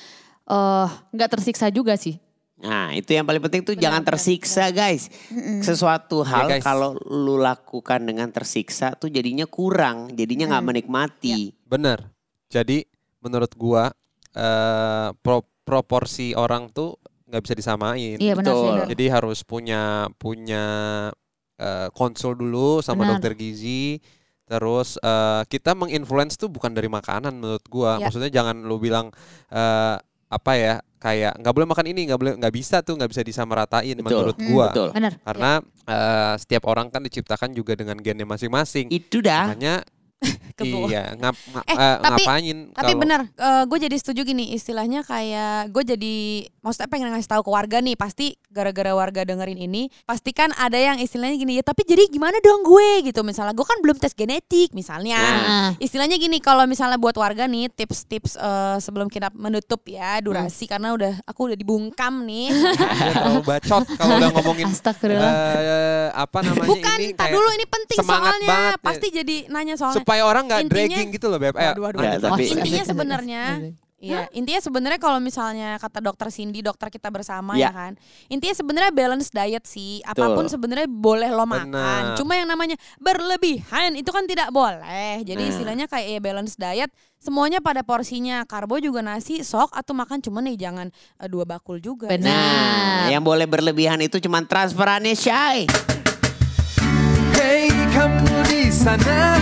eh 0.47 0.87
nggak 0.87 1.29
tersiksa 1.35 1.67
juga 1.67 1.99
sih. 1.99 2.15
Nah 2.63 2.95
itu 2.95 3.11
yang 3.11 3.27
paling 3.27 3.43
penting 3.43 3.67
tuh 3.67 3.75
Benar, 3.75 3.83
jangan 3.83 4.01
benar, 4.01 4.09
tersiksa 4.15 4.63
guys. 4.71 5.11
Sesuatu 5.59 6.23
hal 6.23 6.47
guys. 6.47 6.63
kalau 6.63 6.95
lu 7.11 7.35
lakukan 7.35 8.07
dengan 8.07 8.31
tersiksa 8.31 8.95
tuh 8.95 9.11
jadinya 9.11 9.43
kurang, 9.43 10.15
jadinya 10.15 10.55
nggak 10.55 10.63
menikmati. 10.63 11.51
Bener. 11.67 12.07
Jadi 12.47 12.87
menurut 13.19 13.51
gua 13.59 13.91
eh 14.31 15.11
pro- 15.19 15.51
proporsi 15.67 16.31
orang 16.31 16.71
tuh 16.71 16.95
nggak 17.27 17.41
bisa 17.43 17.55
disamain. 17.55 18.15
Iya 18.17 18.33
benar 18.39 18.53
sih. 18.55 18.69
Betul. 18.71 18.89
Jadi 18.95 19.05
harus 19.11 19.39
punya 19.43 20.07
punya 20.15 20.63
eh, 21.59 21.87
konsul 21.91 22.33
dulu 22.39 22.79
sama 22.79 23.03
Benar. 23.03 23.19
dokter 23.19 23.35
gizi. 23.35 23.99
Terus 24.47 24.95
eh, 25.03 25.43
kita 25.51 25.75
menginfluence 25.75 26.39
tuh 26.39 26.47
bukan 26.47 26.71
dari 26.71 26.87
makanan 26.87 27.35
menurut 27.35 27.65
gua. 27.67 27.99
Ya. 27.99 28.07
Maksudnya 28.07 28.31
jangan 28.31 28.63
lu 28.63 28.79
bilang 28.79 29.11
eh, 29.51 29.95
apa 30.27 30.51
ya 30.59 30.79
kayak 30.97 31.39
nggak 31.39 31.53
boleh 31.55 31.67
makan 31.69 31.87
ini 31.87 32.09
nggak 32.09 32.19
boleh 32.19 32.33
nggak 32.35 32.51
bisa 32.55 32.83
tuh 32.83 32.99
nggak 32.99 33.11
bisa 33.15 33.23
disamaratain 33.23 33.95
Betul. 33.99 34.07
menurut 34.07 34.37
Hmm, 34.39 34.47
gua. 34.47 34.67
Betul. 34.71 34.89
Benar. 34.95 35.13
Karena 35.23 35.51
eh, 35.87 36.33
setiap 36.39 36.63
orang 36.71 36.87
kan 36.87 37.03
diciptakan 37.03 37.51
juga 37.51 37.75
dengan 37.75 37.99
gennya 37.99 38.23
masing-masing. 38.23 38.87
Itu 38.87 39.19
dah. 39.19 39.51
Makanya 39.51 39.83
Kebo. 40.57 40.89
iya 40.89 41.13
ngap, 41.13 41.35
ngap- 41.37 41.65
Eh, 41.65 41.73
eh, 41.73 41.95
tapi- 41.97 42.25
ngapain 42.25 42.57
Tapi 42.67 42.81
kalau- 42.89 42.99
bener, 42.99 43.21
gue 43.63 43.77
jadi 43.79 43.95
setuju 43.95 44.21
gini 44.23 44.45
istilahnya 44.51 45.01
kayak 45.01 45.69
gue 45.69 45.83
jadi 45.87 46.15
maksudnya 46.59 46.89
pengen 46.89 47.13
ngasih 47.13 47.29
tahu 47.29 47.41
ke 47.41 47.51
warga 47.51 47.77
nih 47.77 47.93
pasti 47.93 48.33
gara-gara 48.47 48.91
warga 48.91 49.21
dengerin 49.21 49.59
ini 49.61 49.87
pasti 50.03 50.31
kan 50.31 50.49
ada 50.51 50.75
yang 50.75 50.97
istilahnya 50.97 51.37
gini 51.37 51.53
ya 51.55 51.63
tapi 51.63 51.83
jadi 51.83 52.09
gimana 52.09 52.39
dong 52.39 52.65
gue? 52.65 53.05
Gitu. 53.05 53.21
Misalnya 53.21 53.53
gue 53.53 53.63
kan 53.63 53.77
belum 53.79 53.97
tes 53.97 54.11
genetik 54.11 54.73
misalnya. 54.73 55.19
Nah, 55.19 55.69
istilahnya 55.77 56.17
gini 56.17 56.39
kalau 56.39 56.65
misalnya 56.65 56.97
buat 56.97 57.13
warga 57.13 57.45
nih 57.45 57.69
tips-tips 57.69 58.33
eh, 58.35 58.77
sebelum 58.79 59.07
kita 59.07 59.29
menutup 59.31 59.85
ya 59.85 60.17
durasi 60.19 60.65
Hmm. 60.65 60.71
karena 60.73 60.87
udah 60.91 61.13
aku 61.23 61.39
udah 61.47 61.57
dibungkam 61.57 62.25
nih. 62.25 62.49
Dia 62.49 63.13
terlalu 63.21 63.41
bacot 63.43 63.85
kalau 63.93 64.13
udah 64.17 64.29
ngomongin 64.33 64.67
eh, 64.67 66.07
apa 66.09 66.37
namanya 66.41 66.65
bukan 66.67 66.97
ini 66.97 67.13
tak 67.13 67.27
kayak 67.27 67.35
dulu 67.35 67.49
ini 67.51 67.65
penting 67.67 67.97
semangat 67.97 68.33
soalnya. 68.33 68.49
banget 68.49 68.73
ya. 68.73 68.83
pasti 68.83 69.07
jadi 69.13 69.35
nanya 69.47 69.75
soalnya. 69.75 69.97
Supaya 69.99 70.21
orang 70.23 70.45
nggak 70.47 70.61
Intinya- 70.63 70.87
dragging 70.95 71.07
gitu 71.11 71.27
loh 71.27 71.37
beb. 71.37 71.53
Eh, 71.53 71.73
waduh, 71.75 71.99
Nggak, 71.99 72.13
waduh. 72.17 72.29
tapi- 72.31 72.47
intinya 72.49 72.83
sebenarnya 72.95 73.43
Iya, 73.97 74.29
intinya 74.29 74.61
sebenarnya 74.61 75.01
kalau 75.01 75.17
misalnya 75.17 75.73
kata 75.81 76.05
dokter 76.05 76.29
Cindy, 76.29 76.61
dokter 76.61 76.93
kita 76.93 77.09
bersama 77.09 77.57
Ya. 77.57 77.65
ya 77.65 77.69
kan. 77.73 77.91
Intinya 78.29 78.53
sebenarnya 78.53 78.93
balance 78.93 79.33
diet 79.33 79.65
sih. 79.65 80.05
Apa 80.05 80.37
pun 80.37 80.45
sebenarnya 80.45 80.85
boleh 80.85 81.33
lo 81.33 81.49
makan. 81.49 81.73
Benar. 81.73 82.13
Cuma 82.13 82.37
yang 82.37 82.45
namanya 82.45 82.77
berlebihan 83.01 83.97
itu 83.97 84.05
kan 84.07 84.29
tidak 84.29 84.53
boleh. 84.53 85.25
Jadi 85.25 85.41
Nah. 85.41 85.49
istilahnya 85.49 85.85
kayak 85.89 86.13
ya 86.13 86.19
balance 86.21 86.53
diet, 86.53 86.93
semuanya 87.17 87.57
pada 87.57 87.81
porsinya. 87.81 88.45
Karbo 88.45 88.77
juga 88.77 89.01
nasi, 89.01 89.41
sok 89.41 89.73
atau 89.73 89.97
makan 89.97 90.21
cuma 90.21 90.45
nih 90.45 90.61
jangan 90.61 90.93
eh, 91.17 91.25
dua 91.25 91.49
bakul 91.49 91.81
juga. 91.81 92.05
Benar. 92.05 92.29
Nah, 92.29 93.09
yang 93.09 93.25
boleh 93.25 93.49
berlebihan 93.49 93.97
itu 93.99 94.21
cuman 94.21 94.45
transferannya 94.45 95.17
Shay. 95.17 95.65
Hey 97.33 97.65
kamu 97.89 98.45
di 98.45 98.69
sana 98.69 99.41